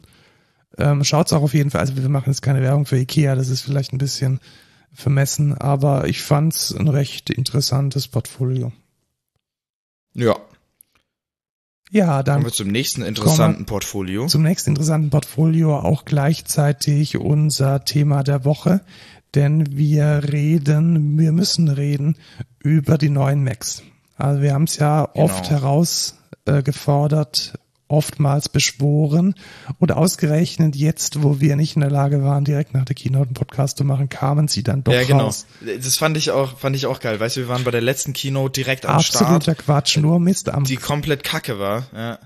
[0.77, 3.49] Ähm, schaut's auch auf jeden Fall, also wir machen jetzt keine Werbung für Ikea, das
[3.49, 4.39] ist vielleicht ein bisschen
[4.93, 8.71] vermessen, aber ich fand's ein recht interessantes Portfolio.
[10.13, 10.35] Ja,
[11.91, 14.27] Ja, dann kommen wir zum nächsten interessanten Portfolio.
[14.27, 18.79] zum nächsten interessanten Portfolio auch gleichzeitig unser Thema der Woche,
[19.35, 22.15] denn wir reden, wir müssen reden
[22.59, 23.83] über die neuen Macs.
[24.17, 25.61] Also wir haben es ja oft Genau.
[25.61, 27.57] herausgefordert,
[27.91, 29.35] oftmals beschworen
[29.79, 33.33] und ausgerechnet jetzt, wo wir nicht in der Lage waren, direkt nach der Keynote einen
[33.35, 35.25] Podcast zu machen, kamen sie dann doch Ja, genau.
[35.25, 35.45] raus.
[35.61, 37.19] Das fand ich auch, fand ich auch geil.
[37.19, 40.49] Weißt du, wir waren bei der letzten Keynote direkt am Absoluter Start, Quatsch, nur Mist
[40.49, 42.19] am die komplett kacke war, ja.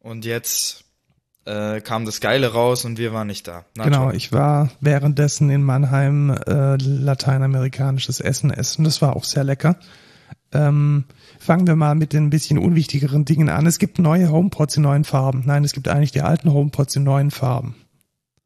[0.00, 0.84] Und jetzt
[1.44, 3.64] äh, kam das Geile raus und wir waren nicht da.
[3.74, 4.16] Na, Genau, toll.
[4.16, 8.84] ich war währenddessen in Mannheim äh, lateinamerikanisches Essen essen.
[8.84, 9.76] Das war auch sehr lecker.
[10.52, 11.04] Ähm,
[11.38, 13.66] fangen wir mal mit den ein bisschen unwichtigeren Dingen an.
[13.66, 15.42] Es gibt neue HomePods in neuen Farben.
[15.46, 17.74] Nein, es gibt eigentlich die alten HomePods in neuen Farben.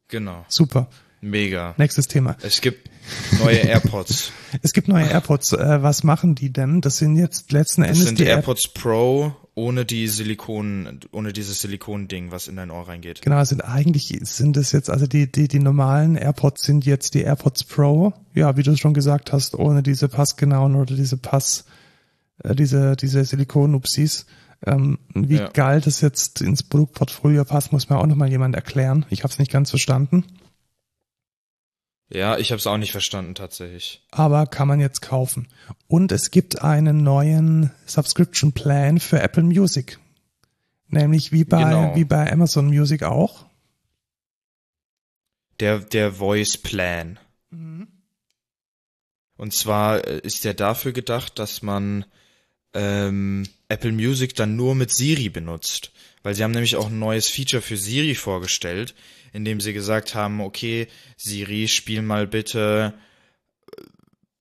[0.08, 0.44] Genau.
[0.48, 0.88] Super.
[1.20, 1.74] Mega.
[1.78, 2.36] Nächstes Thema.
[2.42, 2.90] Es gibt
[3.42, 4.32] neue AirPods.
[4.60, 5.54] Es gibt neue AirPods.
[5.54, 6.82] Äh, was machen die denn?
[6.82, 11.00] Das sind jetzt letzten Das Endes sind die die Air AirPods Pro ohne die Silikon,
[11.12, 13.20] ohne dieses Silikon-Ding, was in dein Ohr reingeht.
[13.20, 17.14] Genau, es sind eigentlich sind es jetzt, also die, die, die normalen AirPods sind jetzt
[17.14, 18.14] die AirPods Pro.
[18.34, 21.66] Ja, wie du schon gesagt hast, ohne diese passgenauen oder diese Pass,
[22.44, 24.26] äh, diese, diese Silikon-Upsis.
[24.64, 25.48] Ähm, wie Ja.
[25.48, 29.04] geil das jetzt ins Produktportfolio passt, muss mir auch nochmal jemand erklären.
[29.10, 30.24] Ich habe es nicht ganz verstanden,
[32.14, 34.06] Ja, ich habe es auch nicht verstanden tatsächlich.
[34.10, 35.48] aber kann man jetzt kaufen.
[35.88, 39.98] Und es gibt einen neuen Subscription Plan für Apple Music.
[40.88, 41.96] Nämlich wie bei, Genau.
[41.96, 43.46] wie bei Amazon Music auch.
[45.58, 47.18] Der, der Voice Plan.
[49.36, 52.04] Und zwar äh, ist der dafür gedacht, dass man
[52.74, 55.92] ähm, Apple Music dann nur mit Siri benutzt.
[56.22, 58.94] Weil sie haben nämlich auch ein neues Feature für Siri vorgestellt,
[59.32, 62.94] in dem sie gesagt haben, okay, Siri, spiel mal bitte
[63.76, 63.82] äh,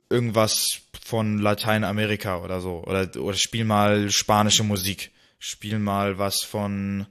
[0.09, 2.83] irgendwas von Lateinamerika oder so.
[2.85, 5.11] Oder, oder spiel mal spanische Musik.
[5.39, 7.07] Spiel mal was von,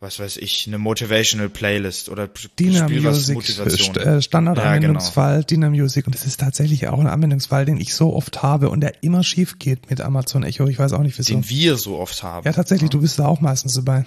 [0.00, 2.28] was weiß ich, eine Motivational Playlist oder
[2.58, 3.96] Dina spiel was Music, Motivation.
[3.96, 6.06] St- äh, Standardanwendungsfall, Ja, Dina Music.
[6.06, 9.24] Und das ist tatsächlich auch ein Anwendungsfall, den ich so oft habe und der immer
[9.24, 10.66] schief geht mit Amazon Echo.
[10.68, 11.32] Ich weiß auch nicht wieso.
[11.34, 12.46] den wir so oft haben.
[12.46, 14.04] Ja, tatsächlich, du bist da auch meistens dabei.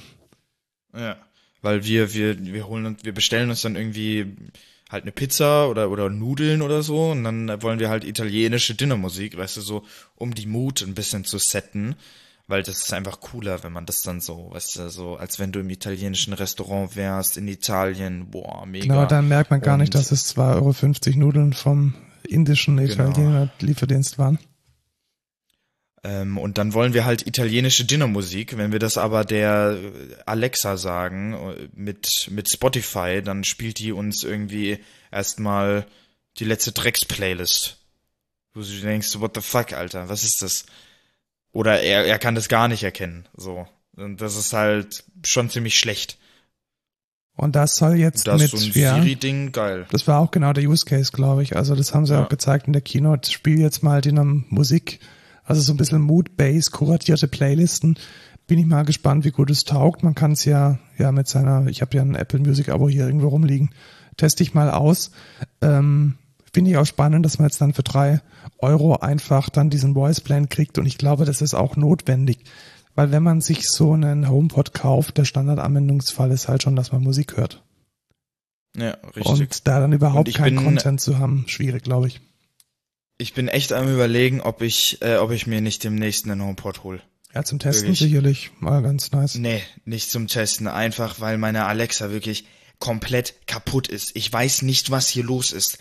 [0.95, 1.17] Ja.
[1.61, 4.33] Weil wir, wir, wir holen uns, wir bestellen uns dann irgendwie
[4.89, 9.37] halt eine Pizza oder, oder Nudeln oder so und dann wollen wir halt italienische Dinnermusik,
[9.37, 9.83] weißt du, so,
[10.15, 11.95] um die Mut ein bisschen zu setten.
[12.47, 15.51] Weil das ist einfach cooler, wenn man das dann so, weißt du, so, als wenn
[15.51, 18.85] du im italienischen Restaurant wärst, in Italien, boah, mega.
[18.85, 21.93] Genau, dann merkt man gar nicht, Und- dass es 2,50 Euro Nudeln vom
[22.27, 23.09] indischen Genau.
[23.09, 24.37] Italiener Lieferdienst waren.
[26.03, 28.57] Ähm, und dann wollen wir halt italienische Dinnermusik.
[28.57, 29.77] Wenn wir das aber der
[30.25, 34.79] Alexa sagen, äh, mit, mit Spotify, dann spielt die uns irgendwie
[35.11, 35.85] erstmal
[36.39, 37.77] die letzte Drecks-Playlist.
[38.53, 40.65] Wo du denkst, what the fuck, Alter, was ist das?
[41.53, 43.67] Oder er, er kann das gar nicht erkennen, so.
[43.97, 46.17] Und das ist halt schon ziemlich schlecht.
[47.35, 49.85] Und das soll jetzt Das mit, ist so ein ja, Siri-Ding, geil.
[49.91, 51.55] das war auch genau der Use Case, glaube ich.
[51.55, 52.23] Also das haben sie Ja.
[52.23, 53.31] auch gezeigt in der Keynote.
[53.31, 54.99] Spiel jetzt mal die Musik,
[55.43, 57.97] also so ein bisschen Mood-based, kuratierte Playlisten.
[58.47, 60.03] Bin ich mal gespannt, wie gut es taugt.
[60.03, 63.05] Man kann es ja, ja mit seiner, ich habe ja ein Apple Music Abo hier
[63.05, 63.71] irgendwo rumliegen,
[64.17, 65.11] teste ich mal aus.
[65.61, 66.15] Ähm,
[66.53, 68.21] Finde ich auch spannend, dass man jetzt dann für drei
[68.57, 72.39] Euro einfach dann diesen Voice Plan kriegt und ich glaube, das ist auch notwendig.
[72.93, 77.01] Weil wenn man sich so einen HomePod kauft, der Standardanwendungsfall ist halt schon, dass man
[77.01, 77.63] Musik hört.
[78.75, 79.25] Ja, richtig.
[79.27, 82.19] Und da dann überhaupt keinen bin- Content zu haben, schwierig, glaube ich.
[83.17, 86.83] ich bin echt am überlegen, ob ich, äh, ob ich mir nicht demnächst einen HomePod
[86.83, 87.01] hol.
[87.33, 87.99] Ja, zum Testen Wirklich.
[87.99, 89.35] sicherlich mal ganz nice.
[89.35, 92.45] Nee, nicht zum Testen, einfach weil meine Alexa wirklich
[92.79, 94.15] komplett kaputt ist.
[94.15, 95.77] Ich weiß nicht, was hier los ist.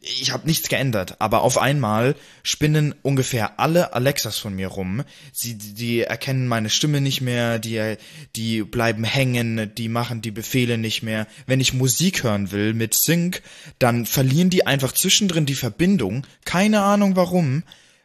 [0.00, 5.04] Ich habe nichts geändert, aber auf einmal spinnen ungefähr alle Alexas von mir rum.
[5.32, 7.96] Sie, die erkennen meine Stimme nicht mehr, die,
[8.36, 11.26] die bleiben hängen, die machen die Befehle nicht mehr.
[11.46, 13.42] Wenn ich Musik hören will mit Sync,
[13.78, 16.26] dann verlieren die einfach zwischendrin die Verbindung.
[16.44, 17.62] Keine Ahnung warum.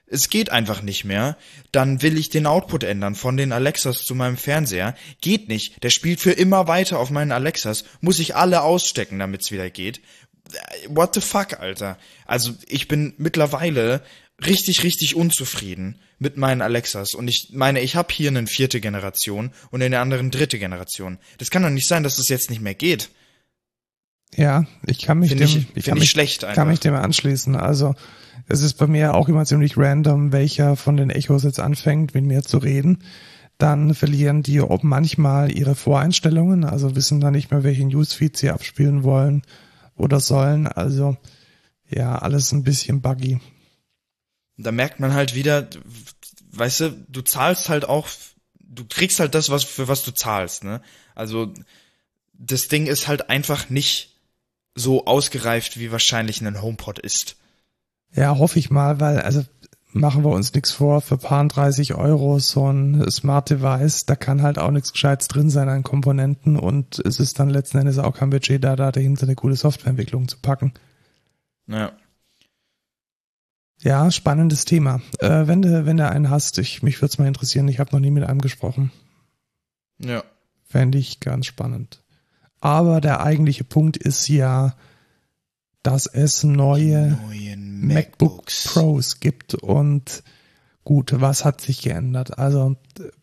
[0.09, 1.37] Es geht einfach nicht mehr.
[1.73, 4.95] Dann will ich den Output ändern von den Alexas zu meinem Fernseher.
[5.19, 5.83] Geht nicht.
[5.83, 7.83] Der spielt für immer weiter auf meinen Alexas.
[7.99, 9.99] Muss ich alle ausstecken, damit's wieder geht
[10.89, 11.97] what the fuck, Alter.
[12.25, 14.01] Also ich bin mittlerweile
[14.45, 17.13] richtig, richtig unzufrieden mit meinen Alexas.
[17.13, 21.17] Und ich meine, ich habe hier eine vierte Generation und in der anderen dritte Generation.
[21.39, 23.09] Das kann doch nicht sein, dass das jetzt nicht mehr geht.
[24.35, 26.55] Ja, ich kann mich Find dem, ich- ich, kann ich mich, schlecht einfach.
[26.55, 27.55] kann mich dem anschließen.
[27.55, 27.95] Also
[28.47, 32.25] es ist bei mir auch immer ziemlich random, welcher von den Echos jetzt anfängt, mit
[32.25, 33.03] mir zu reden.
[33.57, 38.51] Dann verlieren die ob manchmal ihre Voreinstellungen, also wissen dann nicht mehr, welche Newsfeed sie
[38.51, 39.41] abspielen wollen
[39.97, 40.67] oder sollen.
[40.67, 41.17] Also
[41.89, 43.39] ja, alles ein bisschen buggy.
[44.57, 45.67] Da merkt man halt wieder,
[46.51, 48.07] weißt du, du zahlst halt auch,
[48.59, 50.81] du kriegst halt das, was für was du zahlst, ne?
[51.15, 51.53] Also
[52.33, 54.15] das Ding ist halt einfach nicht
[54.75, 57.35] so ausgereift, wie wahrscheinlich ein HomePod ist.
[58.13, 59.43] Ja, hoffe ich mal, weil, also
[59.93, 64.41] machen wir uns nichts vor, für paar 30 Euro so ein Smart Device, da kann
[64.41, 68.15] halt auch nichts Gescheites drin sein an Komponenten und es ist dann letzten Endes auch
[68.15, 70.73] kein Budget da, da dahinter eine coole Softwareentwicklung zu packen.
[71.67, 71.91] Ja.
[73.81, 75.01] Ja, spannendes Thema.
[75.19, 77.91] Äh, wenn du, wenn du einen hast, ich, mich würde es mal interessieren, ich habe
[77.91, 78.91] noch nie mit einem gesprochen.
[79.99, 80.23] Ja.
[80.63, 82.01] Fände ich ganz spannend.
[82.59, 84.75] Aber der eigentliche Punkt ist ja,
[85.83, 87.17] dass es neue
[87.81, 88.73] Neuen MacBook MacBooks.
[88.73, 90.23] Pros gibt und
[90.83, 92.37] gut, was hat sich geändert?
[92.37, 92.75] Also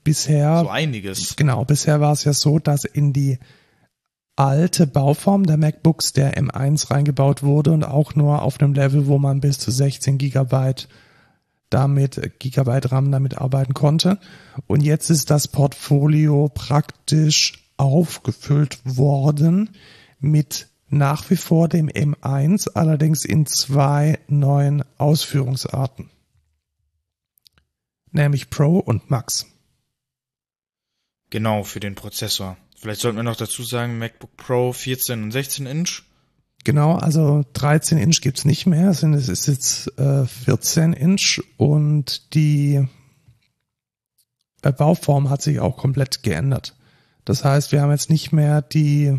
[0.02, 1.36] bisher, So einiges.
[1.36, 3.38] genau, bisher war es ja so, dass in die
[4.36, 9.18] alte Bauform der MacBooks der M1 reingebaut wurde und auch nur auf einem Level, wo
[9.18, 10.88] man bis zu 16 Gigabyte
[11.70, 14.18] damit Gigabyte RAM damit arbeiten konnte.
[14.66, 19.70] Und jetzt ist das Portfolio praktisch aufgefüllt worden
[20.20, 26.10] mit nach wie vor dem M1, allerdings in zwei neuen Ausführungsarten.
[28.12, 29.46] Nämlich Pro und Max.
[31.30, 32.56] Genau, für den Prozessor.
[32.76, 36.02] Vielleicht sollten wir noch dazu sagen, MacBook Pro 14 und 16 Inch.
[36.64, 42.86] Genau, also 13 Inch gibt's nicht mehr, es ist jetzt äh, 14 Inch und die
[44.62, 46.74] Bauform hat sich auch komplett geändert.
[47.24, 49.18] Das heißt, wir haben jetzt nicht mehr die,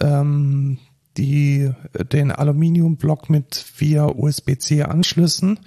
[0.00, 0.78] ähm,
[1.16, 1.70] die,
[2.12, 5.60] den Aluminiumblock mit vier USB-C-Anschlüssen,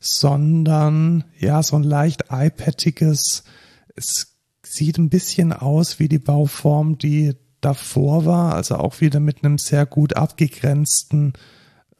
[0.00, 3.44] sondern ja, so ein leicht iPadiges,
[3.96, 9.44] es sieht ein bisschen aus wie die Bauform, die davor war, also auch wieder mit
[9.44, 11.32] einem sehr gut abgegrenzten,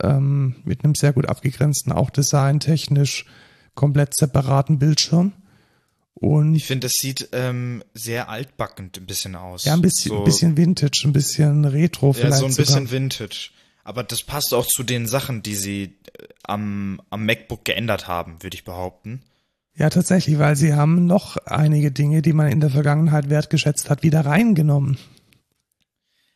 [0.00, 3.26] ähm, mit einem sehr gut abgegrenzten, auch designtechnisch
[3.74, 5.32] komplett separaten Bildschirm.
[6.20, 9.64] Und Ich finde, das sieht ähm, sehr altbackend ein bisschen aus.
[9.64, 12.66] ja, ein bisschen, so, ein bisschen Vintage, ein bisschen Retro Ja, vielleicht so ein sogar.
[12.66, 13.50] bisschen Vintage.
[13.84, 18.42] Aber das passt auch zu den Sachen, die sie äh, am, am MacBook geändert haben,
[18.42, 19.22] würde ich behaupten.
[19.76, 24.02] Ja, tatsächlich, weil sie haben noch einige Dinge, die man in der Vergangenheit wertgeschätzt hat,
[24.02, 24.98] wieder reingenommen.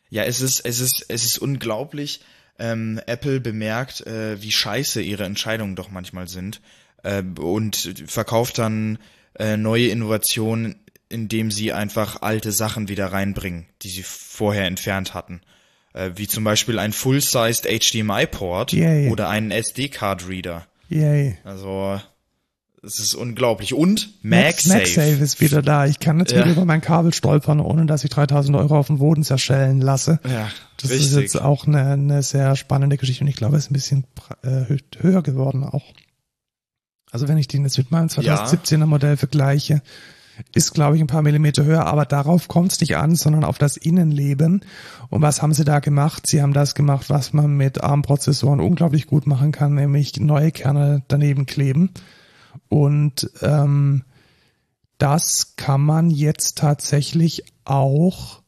[0.09, 2.21] Ja, es ist, es ist, es ist unglaublich.
[2.57, 6.61] Ähm, Apple bemerkt, äh, wie scheiße ihre Entscheidungen doch manchmal sind
[7.03, 8.97] äh, und verkauft dann
[9.39, 10.75] äh, neue Innovationen,
[11.09, 15.41] indem sie einfach alte Sachen wieder reinbringen, die sie vorher entfernt hatten.
[15.93, 18.73] Äh, wie zum Beispiel ein Full-Sized HDMI-Port
[19.11, 20.65] oder einen SD-Card-Reader.
[20.89, 21.37] Yay.
[21.43, 21.99] Also,
[22.83, 23.73] es ist unglaublich.
[23.73, 24.79] Und Max, MagSafe.
[25.01, 25.85] MagSafe ist wieder da.
[25.85, 26.39] Ich kann jetzt Ja.
[26.39, 30.19] wieder über mein Kabel stolpern, ohne dass ich 3000 Euro auf dem Boden zerschellen lasse.
[30.27, 30.49] Ja,
[30.81, 31.11] Das richtig.
[31.11, 34.05] ist jetzt auch eine, eine sehr spannende Geschichte und ich glaube, es ist ein bisschen
[34.43, 35.83] äh, hö- höher geworden auch.
[37.13, 39.83] Also wenn ich den jetzt mit meinem 2017er Modell vergleiche,
[40.55, 43.59] ist, glaube ich, ein paar Millimeter höher, aber darauf kommt es nicht an, sondern auf
[43.59, 44.65] das Innenleben.
[45.09, 46.25] Und was haben sie da gemacht?
[46.25, 51.03] Sie haben das gemacht, was man mit ARM-Prozessoren unglaublich gut machen kann, nämlich neue Kerne
[51.07, 51.91] daneben kleben.
[52.67, 54.01] Und ähm,
[54.97, 58.41] das kann man jetzt tatsächlich auch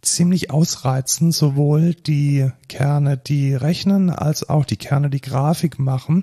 [0.00, 6.22] ziemlich ausreizen, sowohl die Kerne, die rechnen, als auch die Kerne, die Grafik machen.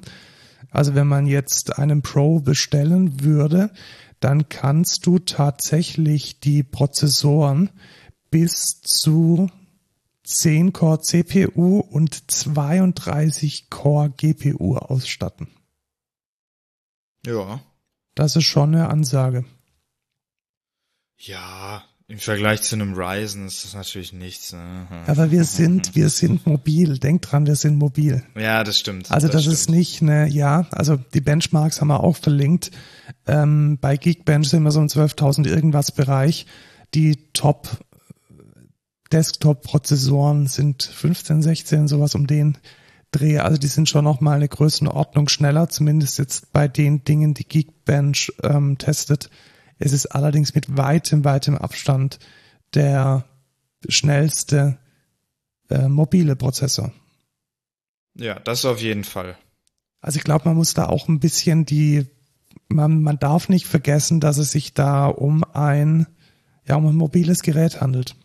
[0.76, 3.72] Also wenn man jetzt einen Pro bestellen würde,
[4.20, 7.70] dann kannst du tatsächlich die Prozessoren
[8.30, 9.50] bis zu
[10.26, 15.48] 10 Core CPU und 32 Core GPU ausstatten.
[17.26, 17.62] Ja.
[18.14, 19.46] Das ist schon eine Ansage.
[21.18, 24.53] Ja, Im Vergleich zu einem Ryzen ist das natürlich nichts.
[24.53, 24.88] Ne?
[25.08, 26.99] Aber wir sind, wir sind mobil.
[26.99, 28.24] Denkt dran, wir sind mobil.
[28.36, 29.12] Ja, das stimmt.
[29.12, 32.70] Also das, das ist nicht eine, ja, also die Benchmarks haben wir auch verlinkt.
[33.26, 36.45] Ähm, bei Geekbench sind wir so im 12.000 irgendwas Bereich.
[36.93, 37.80] Die Top
[39.12, 42.60] Desktop-Prozessoren sind 15, 16, sowas um den
[43.12, 43.39] Dreh.
[43.39, 47.47] Also die sind schon noch mal eine Größenordnung schneller, zumindest jetzt bei den Dingen, die
[47.47, 49.32] Geekbench ähm, testet.
[49.78, 52.20] Es ist allerdings mit weitem, weitem Abstand
[52.74, 53.26] der
[53.88, 54.78] schnellste
[55.70, 56.92] äh, mobile Prozessor.
[58.16, 59.38] Ja, das auf jeden Fall.
[60.02, 62.06] Also ich glaube, man muss da auch ein bisschen die,
[62.70, 66.08] man, man darf nicht vergessen, dass es sich da um ein,
[66.66, 68.16] ja, um ein mobiles Gerät handelt.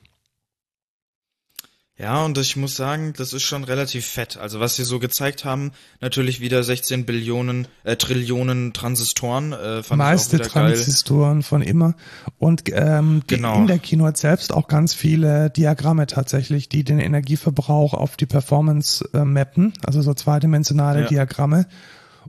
[2.01, 4.39] Ja, und ich muss sagen, das ist schon relativ fett.
[4.39, 9.53] Also was sie so gezeigt haben, natürlich wieder 16 Billionen, äh, Trillionen Transistoren.
[9.53, 11.43] Äh, fand Meiste ich auch Transistoren geil.
[11.43, 11.95] von immer.
[12.39, 13.57] Und ähm, die, genau.
[13.57, 19.07] in der Keynote selbst auch ganz viele Diagramme tatsächlich, die den Energieverbrauch auf die Performance
[19.13, 19.75] äh, mappen.
[19.85, 21.07] Also so zweidimensionale ja.
[21.09, 21.67] Diagramme.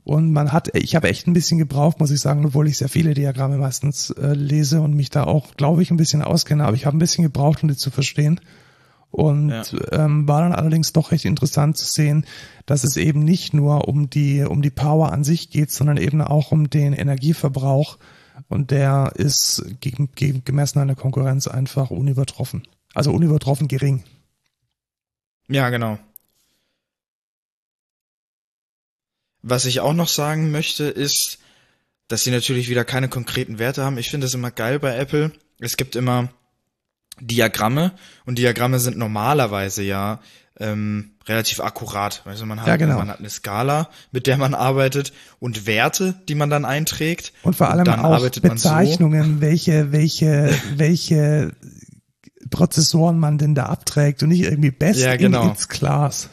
[0.03, 2.89] Und man hat, ich habe echt ein bisschen gebraucht, muss ich sagen, obwohl ich sehr
[2.89, 6.65] viele Diagramme meistens äh, lese und mich da auch, glaube ich, ein bisschen auskenne.
[6.65, 8.41] Aber ich habe ein bisschen gebraucht, um die zu verstehen.
[9.11, 9.63] Und ja.
[9.91, 12.25] ähm, war dann allerdings doch recht interessant zu sehen,
[12.65, 16.21] dass es eben nicht nur um die, um die Power an sich geht, sondern eben
[16.21, 17.97] auch um den Energieverbrauch.
[18.47, 22.63] Und der ist gegen, gegen, gemessen an der Konkurrenz einfach unübertroffen.
[22.93, 24.03] Also unübertroffen gering.
[25.49, 25.99] Ja, genau.
[29.41, 31.39] Was ich auch noch sagen möchte, ist,
[32.07, 33.97] dass sie natürlich wieder keine konkreten Werte haben.
[33.97, 35.31] Ich finde es immer geil bei Apple.
[35.59, 36.29] Es gibt immer
[37.21, 37.91] Diagramme
[38.25, 40.19] und Diagramme sind normalerweise ja
[40.59, 42.21] ähm, relativ akkurat.
[42.25, 42.97] Also man hat, ja, genau.
[42.97, 47.33] man hat eine Skala, mit der man arbeitet und Werte, die man dann einträgt.
[47.43, 49.41] Und vor allem und auch Bezeichnungen, so.
[49.41, 51.53] welche, welche, welche
[52.49, 55.43] Prozessoren man denn da abträgt und nicht irgendwie best ja, genau.
[55.43, 56.29] in its class.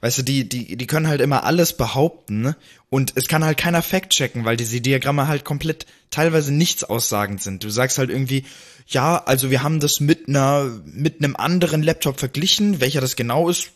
[0.00, 2.54] Weißt du, die, die, die können halt immer alles behaupten
[2.88, 7.64] und es kann halt keiner fact-checken, weil diese Diagramme halt komplett teilweise nichts aussagend sind.
[7.64, 8.44] Du sagst halt irgendwie,
[8.86, 13.50] ja, also wir haben das mit einer, mit einem anderen Laptop verglichen, welcher das genau
[13.50, 13.72] ist,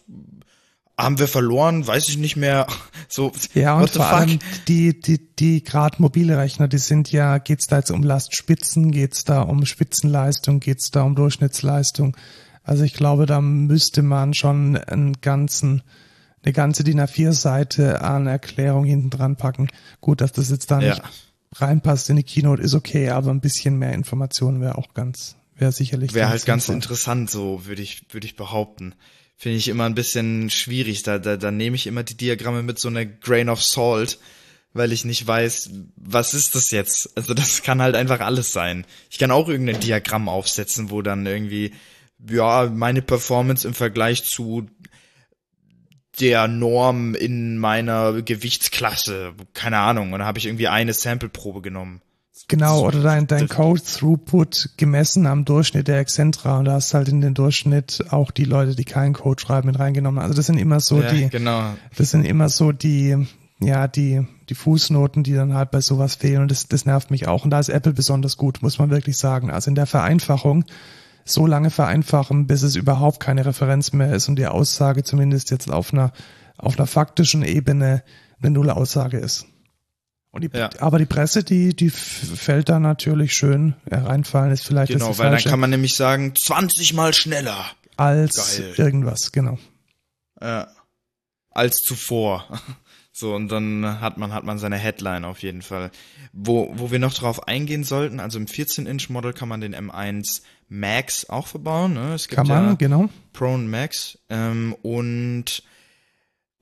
[0.97, 2.66] haben wir verloren, weiß ich nicht mehr.
[3.07, 4.14] So, ja, und vor fuck?
[4.14, 8.91] allem die, die, die gerade mobile Rechner, die sind ja, geht's da jetzt um Lastspitzen,
[8.91, 12.16] geht's da um Spitzenleistung, geht's da um Durchschnittsleistung.
[12.64, 15.83] Also ich glaube, da müsste man schon einen ganzen
[16.45, 19.69] eine ganze DIN A4-Seite an Erklärung hinten dran packen.
[20.01, 20.91] Gut, dass das jetzt da ja.
[20.91, 21.03] nicht
[21.61, 25.73] reinpasst in die Keynote, ist okay, aber ein bisschen mehr Informationen wäre auch ganz, wäre
[25.73, 26.15] sicherlich.
[26.15, 28.95] Wäre halt ganz interessant, so würde ich, würde ich behaupten.
[29.37, 31.03] Finde ich immer ein bisschen schwierig.
[31.03, 34.19] Da, da, da nehme ich immer die Diagramme mit so einer Grain of Salt,
[34.73, 37.17] weil ich nicht weiß, was ist das jetzt?
[37.17, 38.87] Also das kann halt einfach alles sein.
[39.11, 41.73] Ich kann auch irgendein Diagramm aufsetzen, wo dann irgendwie,
[42.29, 44.67] ja, meine Performance im Vergleich zu
[46.21, 49.33] der Norm in meiner Gewichtsklasse.
[49.53, 50.12] Keine Ahnung.
[50.12, 52.01] Und da habe ich irgendwie eine Sampleprobe genommen.
[52.49, 57.21] Genau, oder dein, dein Code-Throughput gemessen am Durchschnitt der Excentra und da hast halt in
[57.21, 60.21] den Durchschnitt auch die Leute, die keinen Code schreiben, mit reingenommen.
[60.21, 61.75] Also das sind immer so ja, die, genau.
[61.97, 63.27] das sind immer so die,
[63.61, 67.29] ja, die, die Fußnoten, die dann halt bei sowas fehlen und das, das nervt mich
[67.29, 67.45] auch.
[67.45, 69.51] Und da ist Apple besonders gut, muss man wirklich sagen.
[69.51, 70.65] Also in der Vereinfachung
[71.25, 75.70] so lange vereinfachen, bis es überhaupt keine Referenz mehr ist und die Aussage zumindest jetzt
[75.70, 76.12] auf einer,
[76.59, 78.03] auf einer faktischen Ebene
[78.41, 79.47] eine Null-Aussage ist.
[80.31, 80.68] Und die, ja.
[80.81, 85.31] Aber die Presse, die, die fällt da natürlich schön reinfallen, ist vielleicht Genau, das weil
[85.31, 87.64] dann kann man nämlich sagen, 20 mal schneller.
[87.97, 88.75] Als Geil.
[88.77, 89.59] irgendwas, genau.
[90.41, 90.68] Ja.
[91.51, 92.49] Als zuvor.
[93.17, 95.93] So, und dann hat man, hat man seine Headline auf jeden Fall.
[96.33, 101.31] Wo, wo wir noch drauf eingehen sollten, also im 14-Inch-Model kann man den M1 Max
[101.31, 101.95] auch verbauen.
[101.95, 102.15] Ne?
[102.15, 103.09] Es gibt kann man, ja genau.
[103.33, 104.19] Pro und Max.
[104.31, 105.62] Ähm, und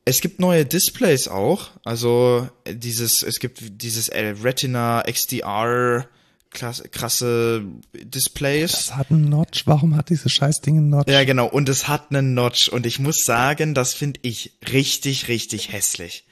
[0.05, 1.71] es gibt neue Displays auch.
[1.87, 6.07] Also dieses, es gibt dieses Retina XDR
[6.51, 7.63] krasse
[7.95, 8.73] Displays.
[8.73, 9.67] Das hat einen Notch.
[9.67, 11.11] Warum hat dieses Scheißding einen Notch?
[11.11, 11.47] Ja, genau.
[11.47, 12.69] Und es hat einen Notch.
[12.69, 16.27] Und ich muss sagen, das finde ich richtig, richtig hässlich.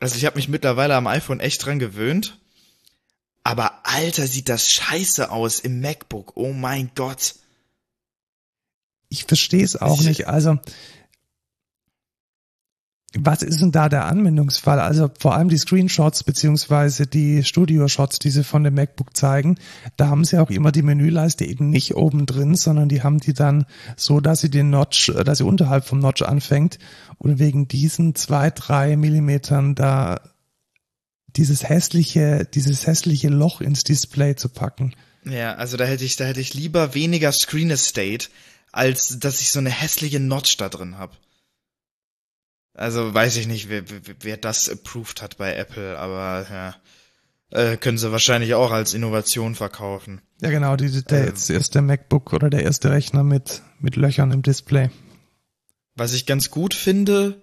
[0.00, 2.38] Also ich habe mich mittlerweile am iPhone echt dran gewöhnt.
[3.44, 6.36] Aber Alter, sieht das scheiße aus im MacBook.
[6.36, 7.36] Oh mein Gott.
[9.08, 10.26] Ich verstehe es auch nicht.
[10.26, 10.58] Also
[13.20, 14.80] was ist denn da der Anwendungsfall?
[14.80, 19.58] Also vor allem die Screenshots beziehungsweise die Studio-Shots, die sie von dem MacBook zeigen,
[19.96, 23.34] da haben sie auch immer die Menüleiste eben nicht oben drin, sondern die haben die
[23.34, 26.78] dann so, dass sie den Notch, dass sie unterhalb vom Notch anfängt
[27.18, 30.20] und wegen diesen zwei, drei Millimetern da
[31.36, 34.94] dieses hässliche, dieses hässliche Loch ins Display zu packen.
[35.24, 38.28] Ja, also da hätte ich, da hätte ich lieber weniger Screen Estate,
[38.72, 41.16] als dass ich so eine hässliche Notch da drin habe.
[42.76, 43.82] Also weiß ich nicht, wer,
[44.20, 46.76] wer das approved hat bei Apple, aber ja,
[47.50, 50.20] äh, können sie wahrscheinlich auch als Innovation verkaufen.
[50.42, 54.30] Ja, genau, die, der ähm, jetzt erste MacBook oder der erste Rechner mit, mit Löchern
[54.30, 54.90] im Display.
[55.94, 57.40] Was ich ganz gut finde,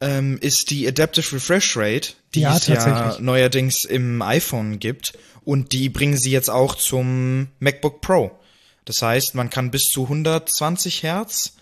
[0.00, 3.20] ähm, ist die Adaptive Refresh Rate, die Ja, es ja tatsächlich.
[3.24, 5.14] neuerdings im iPhone gibt.
[5.42, 8.38] Und die bringen sie jetzt auch zum MacBook Pro.
[8.84, 11.54] Das heißt, man kann bis zu 120 Hertz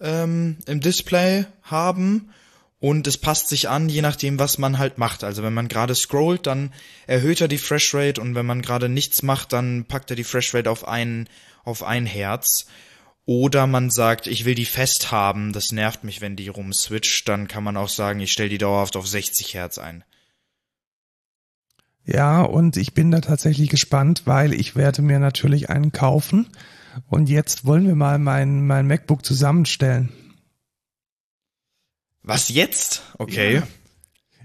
[0.00, 2.30] ähm, im Display haben
[2.80, 5.22] und es passt sich an, je nachdem, was man halt macht.
[5.22, 6.72] Also wenn man gerade scrollt, dann
[7.06, 10.24] erhöht er die Fresh Rate und wenn man gerade nichts macht, dann packt er die
[10.24, 11.28] Fresh Rate auf ein,
[11.62, 12.66] auf ein Hertz.
[13.26, 17.48] Oder man sagt, ich will die fest haben, das nervt mich, wenn die rumswitcht, dann
[17.48, 20.02] kann man auch sagen, ich stelle die dauerhaft auf 60 Hertz ein.
[22.06, 26.48] Ja, und ich bin da tatsächlich gespannt, weil ich werde mir natürlich einen kaufen.
[27.08, 30.08] Und jetzt wollen wir mal mein, mein MacBook zusammenstellen.
[32.30, 33.02] Was jetzt?
[33.18, 33.54] Okay.
[33.56, 33.66] Ja.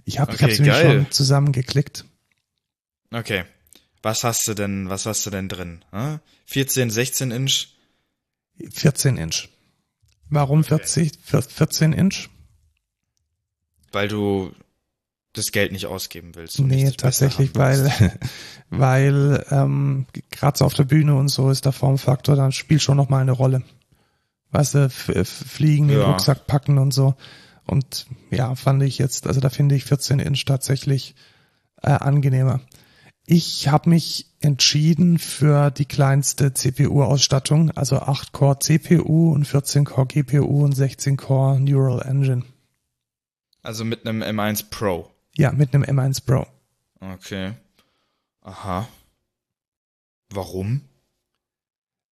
[0.06, 0.86] Ich habe Okay, ich hab's mir geil.
[1.04, 2.06] schon zusammengeklickt.
[3.12, 3.44] Okay.
[4.02, 5.84] Was hast du denn, was hast du denn drin?
[5.92, 6.20] Hm?
[6.46, 7.68] 14, 16 Inch?
[8.72, 9.50] 14 Inch.
[10.30, 12.30] Warum 40, 14 Inch?
[13.92, 14.52] Weil du
[15.34, 16.60] das Geld nicht ausgeben willst.
[16.60, 17.92] Nee, tatsächlich, weil,
[18.70, 22.98] weil ähm, gerade so auf der Bühne und so ist der Formfaktor, dann spielt schon
[22.98, 23.64] noch mal eine Rolle.
[24.52, 26.06] Weißt du, fliegen, den Ja.
[26.12, 27.16] Rucksack packen und so.
[27.66, 31.16] Und ja, fand ich jetzt, also da finde ich 14 Inch tatsächlich
[31.82, 32.62] äh, angenehmer.
[33.28, 40.76] Ich habe mich entschieden für die kleinste CPU-Ausstattung, also 8-Core CPU und 14-Core GPU und
[40.76, 42.46] 16-Core Neural Engine.
[43.64, 45.10] Also mit einem M1 Pro.
[45.36, 46.46] Ja, mit einem M1 Pro.
[47.00, 47.54] Okay.
[48.42, 48.88] Aha.
[50.30, 50.82] Warum?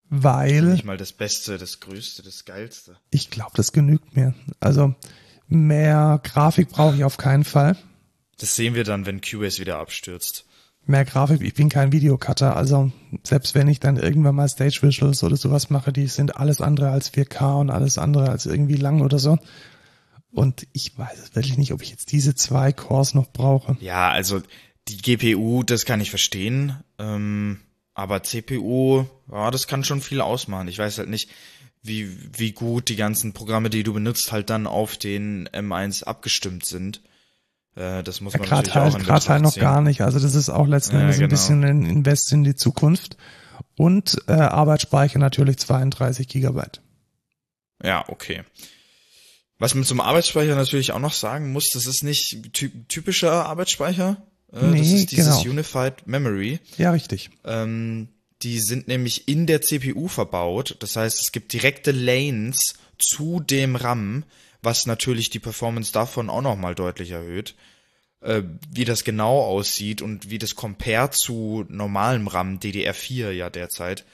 [0.08, 2.96] Weil Nicht mal das Beste, das Größte, das Geilste.
[3.10, 4.34] Ich glaube, das genügt mir.
[4.58, 4.94] Also
[5.48, 7.76] mehr Grafik brauche ich auf keinen Fall.
[8.38, 10.44] Das sehen wir dann, wenn Cubase wieder abstürzt.
[10.86, 12.92] Mehr Grafik, ich bin kein Videocutter, also
[13.22, 16.90] selbst wenn ich dann irgendwann mal Stage Visuals oder sowas mache, die sind alles andere
[16.90, 19.38] als 4K und alles andere als irgendwie lang oder so.
[20.30, 23.76] Und ich weiß wirklich nicht, ob ich jetzt diese zwei Cores noch brauche.
[23.80, 24.42] Ja, also
[24.88, 26.76] die GPU, das kann ich verstehen.
[26.98, 27.60] Ähm,
[27.94, 30.68] aber CPU, ja, das kann schon viel ausmachen.
[30.68, 31.30] Ich weiß halt nicht,
[31.84, 36.64] wie, wie gut die ganzen Programme, die du benutzt, halt dann auf den M1 abgestimmt
[36.64, 37.02] sind.
[37.76, 39.60] Äh, das muss Ja, man natürlich auch halt, in gerade halt noch ziehen.
[39.60, 40.00] gar nicht.
[40.00, 41.30] Also das ist auch letzten Ja, Endes ein genau.
[41.30, 43.16] bisschen ein Invest in die Zukunft.
[43.76, 46.80] Und äh, Arbeitsspeicher natürlich 32 Gigabyte.
[47.82, 48.42] Ja, okay.
[49.58, 54.22] Was man zum Arbeitsspeicher natürlich auch noch sagen muss, das ist nicht ty typischer Arbeitsspeicher.
[54.52, 55.50] Äh, das Nee, ist dieses genau.
[55.50, 56.60] Unified Memory.
[56.78, 57.30] Ja, richtig.
[57.44, 58.08] Ähm,
[58.44, 60.76] die sind nämlich in der CPU verbaut.
[60.80, 64.24] Das heißt, es gibt direkte Lanes zu dem RAM,
[64.62, 67.54] was natürlich die Performance davon auch nochmal deutlich erhöht.
[68.20, 74.04] Äh, wie das genau aussieht und wie das compare zu normalem RAM, DDR4 ja derzeit,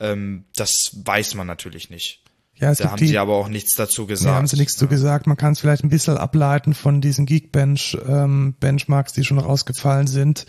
[0.00, 2.22] ähm, das weiß man natürlich nicht.
[2.54, 4.34] Ja, es Da haben die, sie aber auch nichts dazu Da gesagt.
[4.34, 5.26] haben sie nichts zu gesagt.
[5.26, 10.06] Man kann es vielleicht ein bisschen ableiten von diesen Geekbench ähm, Benchmarks, die schon rausgefallen
[10.06, 10.46] sind.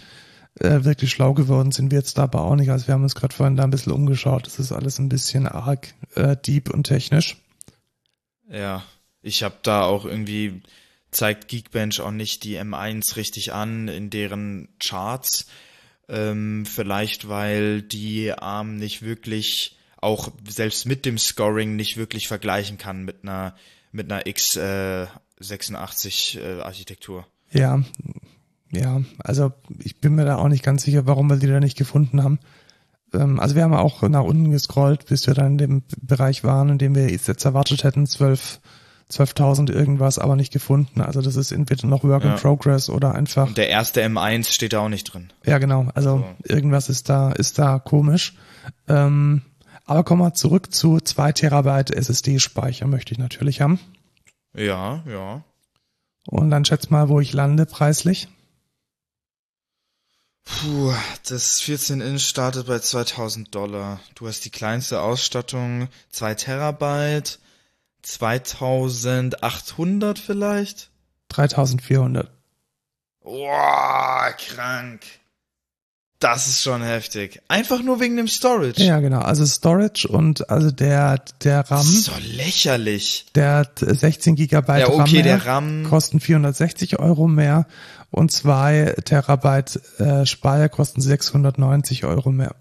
[0.56, 2.70] Äh, wirklich schlau geworden sind wir jetzt da aber auch nicht.
[2.70, 4.46] Also wir haben uns gerade vorhin da ein bisschen umgeschaut.
[4.46, 7.38] Das ist alles ein bisschen arg äh, deep und technisch.
[8.50, 8.84] Ja,
[9.22, 10.62] ich habe da auch irgendwie
[11.12, 15.48] zeigt Geekbench auch nicht die M1 richtig an in deren Charts.
[16.08, 22.78] Ähm, vielleicht weil die ARM nicht wirklich auch selbst mit dem Scoring nicht wirklich vergleichen
[22.78, 23.56] kann mit einer
[23.92, 27.26] mit einer x86 äh, Architektur.
[27.52, 27.84] Ja,
[28.72, 29.02] ja.
[29.20, 32.24] Also ich bin mir da auch nicht ganz sicher, warum wir die da nicht gefunden
[32.24, 32.40] haben.
[33.14, 36.70] Ähm, also wir haben auch nach unten gescrollt, bis wir dann in dem Bereich waren,
[36.70, 38.60] in dem wir jetzt erwartet hätten, 12
[39.12, 41.02] 12.000 irgendwas, aber nicht gefunden.
[41.02, 42.36] Also das ist entweder noch Work in Ja.
[42.36, 45.34] Progress oder einfach Und der erste M1 steht da auch nicht drin.
[45.46, 45.88] Ja, genau.
[45.96, 48.36] Also irgendwas ist da, ist da komisch.
[48.88, 49.42] Ähm,
[49.86, 53.80] aber kommen wir zurück zu zwei Terabyte SSD-Speicher möchte ich natürlich haben.
[54.56, 55.44] Ja, ja.
[56.28, 58.28] Und dann schätz mal, wo ich lande preislich.
[60.50, 60.94] Puh,
[61.28, 64.00] das 14 Inch startet bei 2000 Dollar.
[64.16, 67.40] Du hast die kleinste Ausstattung, 2 Terabyte,
[68.02, 70.90] 2800 vielleicht?
[71.30, 72.30] 3400.
[73.24, 75.02] Boah, krank.
[76.20, 77.42] Das ist schon heftig.
[77.48, 78.84] Einfach nur wegen dem Storage.
[78.84, 79.20] Ja, genau.
[79.22, 83.26] Also Storage und also der, der RAM, Das ist so lächerlich.
[83.36, 85.84] der 16 Gigabyte Ja, okay, RAM, der RAM.
[85.90, 87.68] kosten 460 Euro mehr
[88.12, 92.56] und zwei Terabyte äh, Speicher kosten 690 Euro mehr.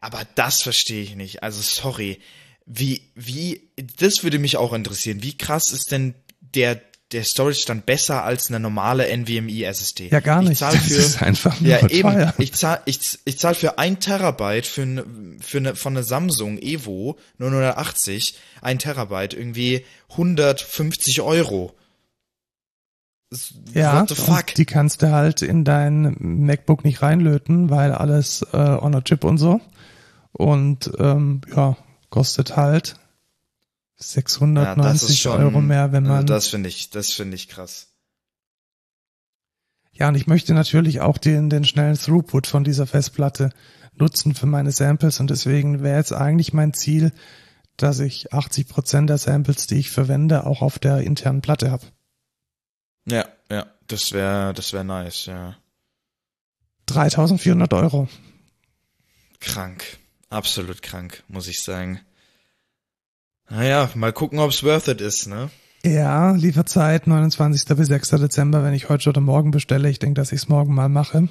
[0.00, 1.42] Aber das verstehe ich nicht.
[1.42, 2.18] Also sorry.
[2.66, 5.22] Wie, wie, das würde mich auch interessieren.
[5.22, 6.80] Wie krass ist denn der,
[7.12, 10.08] der Storage dann besser als eine normale NVMe SSD?
[10.08, 10.52] Ja, gar nicht.
[10.52, 12.10] Ich zahl für, das ist einfach nur ja, eben.
[12.10, 12.34] teuer.
[12.38, 15.04] Ich zahl, ich, ich zahl für ein Terabyte für, ne,
[15.40, 21.74] für eine, von einer Samsung Evo 980, ein Terabyte irgendwie 150 Euro.
[23.72, 24.04] Ja,
[24.56, 29.22] die kannst du halt in dein MacBook nicht reinlöten, weil alles äh, on a chip
[29.22, 29.60] und so.
[30.32, 31.76] Und ähm, ja,
[32.08, 32.96] kostet halt
[33.98, 36.26] 690 Euro mehr, wenn also man.
[36.26, 37.88] Das finde ich, das finde ich krass.
[39.92, 43.50] Ja, und ich möchte natürlich auch den, den schnellen Throughput von dieser Festplatte
[43.94, 47.12] nutzen für meine Samples und deswegen wäre jetzt eigentlich mein Ziel,
[47.76, 51.84] dass ich 80 Prozent der Samples, die ich verwende, auch auf der internen Platte habe.
[53.10, 55.56] Ja, ja, das wäre, das wäre nice, ja.
[56.86, 58.08] 3400 Euro.
[59.40, 59.98] Krank.
[60.28, 62.00] Absolut krank, muss ich sagen.
[63.48, 65.50] Naja, mal gucken, ob's worth it ist, ne?
[65.84, 67.64] Ja, Lieferzeit 29.
[67.76, 68.10] bis 6.
[68.10, 69.88] Dezember, wenn ich heute oder morgen bestelle.
[69.88, 71.28] Ich denke, dass ich es morgen mal mache.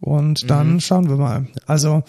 [0.00, 0.80] Und dann Mhm.
[0.80, 1.46] schauen wir mal.
[1.66, 2.02] Also,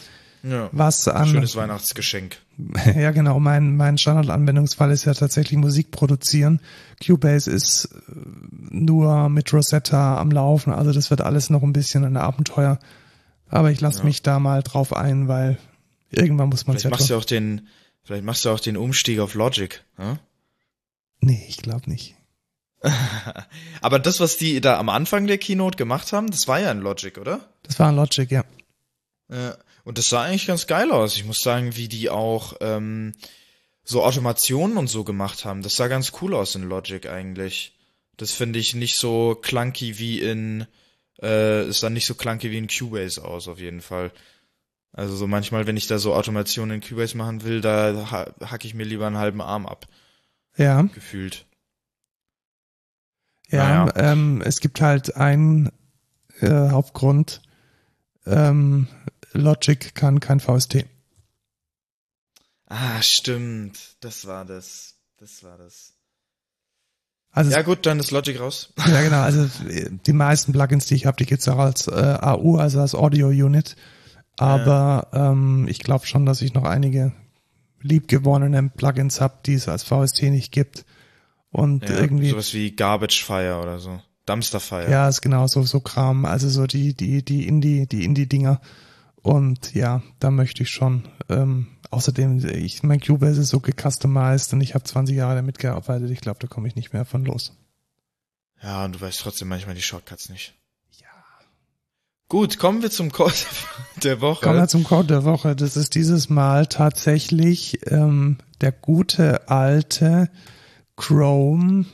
[0.48, 0.70] Ja.
[0.72, 1.28] was an.
[1.30, 2.38] Schönes Weihnachtsgeschenk.
[2.96, 3.40] Ja, genau.
[3.40, 6.62] Mein, mein Standardanwendungsfall ist ja tatsächlich Musik produzieren.
[7.06, 8.12] Cubase ist äh,
[8.70, 10.72] nur mit Rosetta am Laufen.
[10.72, 12.80] Also, das wird alles noch ein bisschen ein Abenteuer.
[13.50, 14.06] Aber ich lasse Ja.
[14.06, 15.58] mich da mal drauf ein, weil
[16.12, 17.68] irgendwann muss man es Vielleicht ja machst du auch den,
[18.04, 20.20] vielleicht machst du auch den Umstieg auf Logic, hm?
[21.22, 22.16] Nee, ich glaube nicht.
[23.82, 26.82] Aber das, was die da am Anfang der Keynote gemacht haben, das war ja in
[26.82, 27.42] Logic, oder?
[27.64, 28.44] Das war ein Logic, ja.
[29.30, 29.56] Ja.
[29.86, 31.16] Und das sah eigentlich ganz geil aus.
[31.16, 33.14] Ich muss sagen, wie die auch ähm,
[33.84, 35.62] so Automationen und so gemacht haben.
[35.62, 37.78] Das sah ganz cool aus in Logic eigentlich.
[38.18, 40.66] Das finde ich nicht so clunky wie in,
[41.22, 44.12] äh, es sah nicht so clunky wie in Cubase aus, auf jeden Fall.
[44.92, 48.66] Also so manchmal, wenn ich da so Automationen in Cubase machen will, da ha hacke
[48.66, 49.88] ich mir lieber einen halben Arm ab,
[50.58, 50.82] Ja.
[50.84, 51.46] gefühlt.
[53.50, 53.94] Ja, Naja.
[54.14, 55.72] ähm, es gibt halt einen
[56.40, 57.42] äh, Hauptgrund.
[58.26, 58.88] Ähm,
[59.36, 60.86] Logic kann kein VST.
[62.68, 63.78] Ah, stimmt.
[64.00, 64.96] Das war das.
[65.18, 65.94] Das war das.
[67.32, 68.74] Also Ja gut, dann ist Logic raus.
[68.88, 69.50] ja genau, also
[70.06, 73.28] die meisten Plugins, die ich habe, die gibt's auch als äh, AU, also als Audio
[73.28, 73.76] Unit.
[74.38, 77.14] Aber ähm, ich glaube schon, dass ich noch einige
[77.82, 80.86] liebgewonnene Plugins habe, die es als VST nicht gibt.
[81.52, 84.02] Und Ja, irgendwie Sowas wie Garbage Fire oder so.
[84.26, 84.90] Dumpster Fire.
[84.90, 86.26] Ja, ist genau so, so Kram.
[86.26, 88.60] Also so die, die, die Indie, die Indie-Dinger.
[89.26, 91.02] Und ja, da möchte ich schon.
[91.30, 96.12] Ähm, außerdem, ich, mein Cubase ist so gecustomized und ich habe 20 Jahre damit gearbeitet.
[96.12, 97.58] Ich glaube, da komme ich nicht mehr von los.
[98.62, 100.54] Ja, und du weißt trotzdem manchmal die Shortcuts nicht.
[101.02, 101.08] Ja.
[102.30, 103.34] Gut, kommen wir zum Code
[104.04, 104.46] der Woche.
[104.46, 105.56] Kommen wir zum Code der Woche.
[105.56, 110.30] Das ist dieses Mal tatsächlich ähm, der gute alte
[110.98, 111.88] Chrome,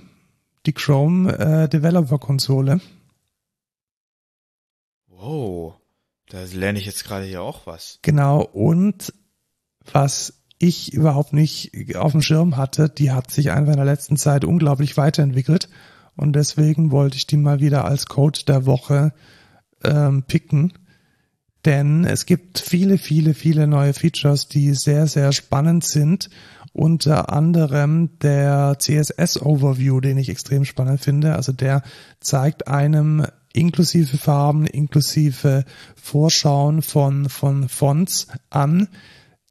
[0.66, 2.82] die Chrome äh, Developer Konsole.
[5.08, 5.81] wow.
[6.32, 8.00] Da lerne ich jetzt gerade hier auch was.
[8.04, 9.14] Genau, und
[9.92, 14.16] was ich überhaupt nicht auf dem Schirm hatte, die hat sich einfach in der letzten
[14.16, 15.68] Zeit unglaublich weiterentwickelt.
[16.16, 19.12] Und deswegen wollte ich die mal wieder als Code der Woche
[19.84, 20.72] ähm, picken.
[21.66, 26.30] Denn es gibt viele, viele, viele neue Features, die sehr, sehr spannend sind.
[26.72, 31.36] Unter anderem der CSS-Overview, den ich extrem spannend finde.
[31.36, 31.82] Also der
[32.22, 35.66] zeigt einem inklusive Farben, inklusive
[35.96, 38.88] Vorschauen von, von Fonts an,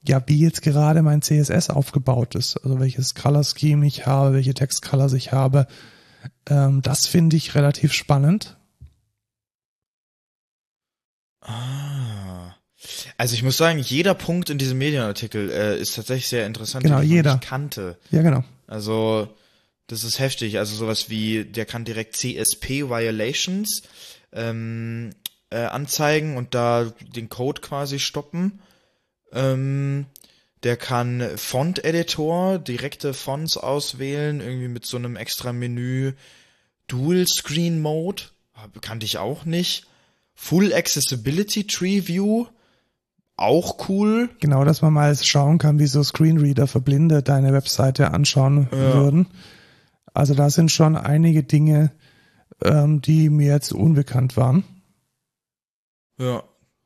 [0.02, 2.56] ja, wie jetzt gerade mein CSS aufgebaut ist.
[2.58, 5.66] Also welches Color Scheme ich habe, welche Textcolors ich habe.
[6.48, 8.56] Ähm, das finde ich relativ spannend.
[11.42, 12.54] Ah.
[13.18, 16.96] Also ich muss sagen, jeder Punkt in diesem Medienartikel äh, ist tatsächlich sehr interessant, Genau,
[16.98, 17.38] den ich jeder.
[17.38, 17.98] kannte.
[18.10, 18.42] Ja, genau.
[18.66, 19.28] Also
[19.90, 20.58] das ist heftig.
[20.58, 23.82] Also sowas wie, der kann direkt CSP Violations
[24.32, 25.10] ähm,
[25.50, 28.60] äh, anzeigen und da den Code quasi stoppen.
[29.32, 30.06] Ähm,
[30.62, 36.12] der kann Font Editor, direkte Fonts auswählen, irgendwie mit so einem extra Menü.
[36.86, 39.86] Dual Screen Mode, hab- kannte ich auch nicht.
[40.34, 42.46] Full Accessibility Tree View,
[43.36, 44.28] auch cool.
[44.40, 48.94] Genau, dass man mal schauen kann, wie so Screenreader für Blinde deine Webseite anschauen Ja.
[48.94, 49.26] würden.
[50.20, 51.92] Also da sind schon einige Dinge,
[52.62, 54.64] ähm, die mir jetzt unbekannt waren.
[56.18, 56.42] Ja,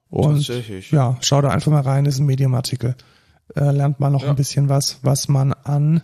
[0.09, 0.93] Und tatsächlich.
[0.93, 2.95] ja, schau da einfach mal rein, ist ein Medium-Artikel.
[3.57, 4.31] Äh, lernt mal noch Ja.
[4.31, 6.03] ein bisschen was, was man an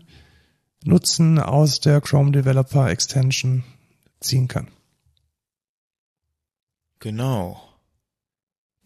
[0.84, 3.62] Nutzen aus der Chrome Developer Extension
[4.18, 4.66] ziehen kann.
[6.98, 7.62] Genau.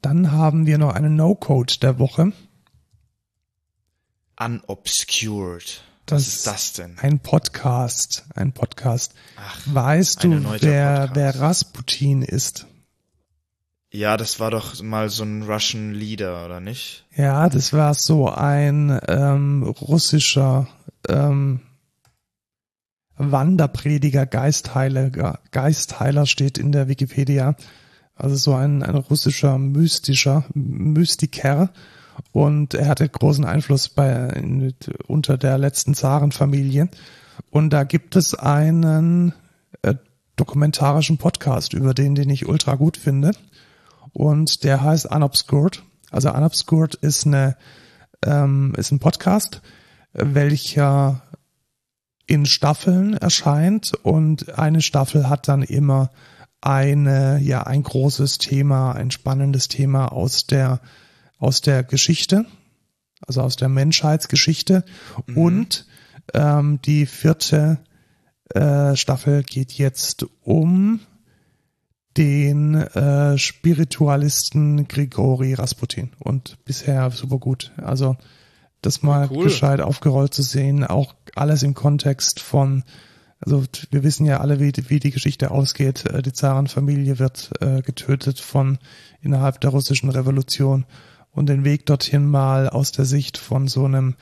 [0.02, 2.32] Dann haben wir noch einen No-Code der Woche.
[4.38, 5.82] Unobscured.
[6.06, 6.98] Das Was ist das denn?
[7.00, 8.24] Ein Podcast.
[8.34, 9.14] Ein Podcast.
[9.36, 11.14] Ach, weißt du, wer, Podcast.
[11.14, 12.66] wer Rasputin ist?
[13.90, 17.06] Ja, das war doch mal so ein Russian Leader, oder nicht?
[17.16, 20.68] Ja, das war so ein ähm, russischer
[21.08, 21.60] ähm,
[23.16, 27.56] Wanderprediger, Geistheiler, Geistheiler steht in der Wikipedia.
[28.14, 31.72] Also so ein, ein russischer mystischer Mystiker.
[32.32, 34.42] Und er hatte großen Einfluss bei
[35.06, 36.88] unter der letzten Zarenfamilie.
[37.50, 39.34] Und da gibt es einen
[39.82, 39.94] äh,
[40.36, 43.32] dokumentarischen Podcast über den, den ich ultra gut finde.
[44.12, 45.82] Und der heißt Unobscured.
[46.10, 47.56] Also Unobscured ist eine
[48.24, 49.60] ähm, ist ein Podcast,
[50.12, 51.22] welcher
[52.26, 56.10] in Staffeln erscheint und eine Staffel hat dann immer
[56.60, 60.80] eine ja ein großes Thema, ein spannendes Thema aus der
[61.44, 62.46] aus der Geschichte,
[63.26, 64.84] also aus der Menschheitsgeschichte
[65.26, 65.36] Mhm.
[65.38, 65.86] und
[66.32, 67.78] ähm, die vierte
[68.54, 71.00] äh, Staffel geht jetzt um
[72.16, 77.72] den äh, Spiritualisten Grigori Rasputin und bisher super gut.
[77.76, 78.16] Also
[78.82, 79.44] das mal Cool.
[79.44, 82.84] gescheit aufgerollt zu sehen, auch alles im Kontext von,
[83.40, 86.06] also wir wissen ja alle, wie, die- wie die Geschichte ausgeht.
[86.06, 88.78] Äh, Die Zarenfamilie wird äh, getötet von
[89.20, 90.84] innerhalb der russischen Revolution
[91.34, 94.14] und den Weg dorthin mal aus der Sicht von so einem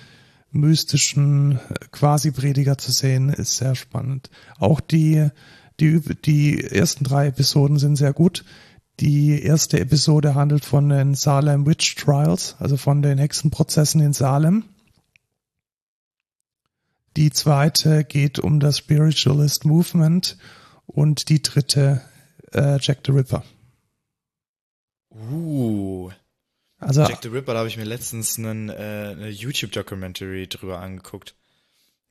[0.50, 1.60] mystischen
[1.92, 4.30] Quasi-Prediger zu sehen, ist sehr spannend.
[4.58, 5.28] Auch die,
[5.80, 8.44] die, die ersten drei Episoden sind sehr gut.
[9.00, 14.64] Die erste Episode handelt von den Salem Witch Trials, also von den Hexenprozessen in Salem.
[17.16, 20.38] Die zweite geht um das Spiritualist Movement
[20.86, 22.02] und die dritte
[22.52, 23.44] äh, Jack the Ripper.
[25.10, 26.10] Uh.
[26.82, 31.34] Also Jack the Ripper, da habe ich mir letztens einen, äh, eine YouTube-Documentary drüber angeguckt.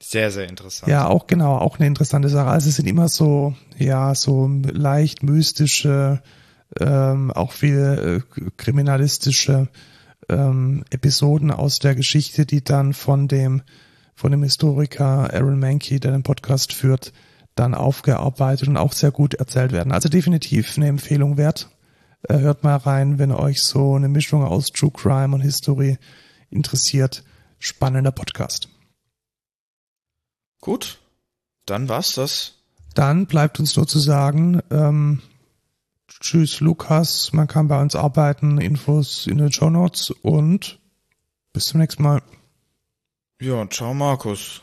[0.02, 0.90] Sehr, sehr interessant.
[0.90, 2.50] Ja, auch genau, auch eine interessante Sache.
[2.50, 6.24] Also es sind immer so, ja, so leicht mystische,
[6.80, 9.68] ähm, auch viel äh, kriminalistische
[10.30, 13.62] ähm, Episoden aus der Geschichte, die dann von dem
[14.16, 17.12] von dem Historiker Aaron Mankey, der den Podcast führt,
[17.56, 19.92] dann aufgearbeitet und auch sehr gut erzählt werden.
[19.92, 21.70] Also definitiv eine Empfehlung wert.
[22.24, 25.98] Äh, hört mal rein, wenn euch so eine Mischung aus True Crime und History
[26.50, 27.24] interessiert.
[27.60, 28.70] Spannender Podcast.
[30.60, 31.00] Gut.
[31.66, 32.56] Dann war's das.
[32.94, 35.22] Dann bleibt uns nur zu sagen, ähm,
[36.08, 40.80] tschüss Lukas, man kann bei uns arbeiten, Infos in den Show Notes und
[41.54, 42.22] bis zum nächsten Mal.
[43.42, 44.62] Ja, ciao Markus.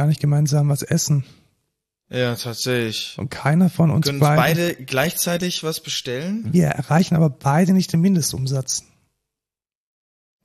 [0.00, 1.24] Gar nicht gemeinsam was essen.
[2.08, 3.16] Ja, tatsächlich.
[3.18, 4.36] Und keiner von uns Können beiden.
[4.42, 6.48] beide gleichzeitig was bestellen?
[6.52, 8.84] Wir erreichen aber beide nicht den Mindestumsatz.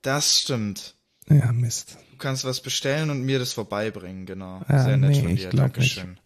[0.02, 0.94] Das stimmt.
[1.30, 1.96] Ja, Mist.
[2.10, 4.60] Du kannst was bestellen und mir das vorbeibringen, genau.
[4.68, 5.48] Ja, Sehr nett nee, von ich dir.
[5.48, 5.96] glaub nicht.
[5.96, 6.20] Dankeschön.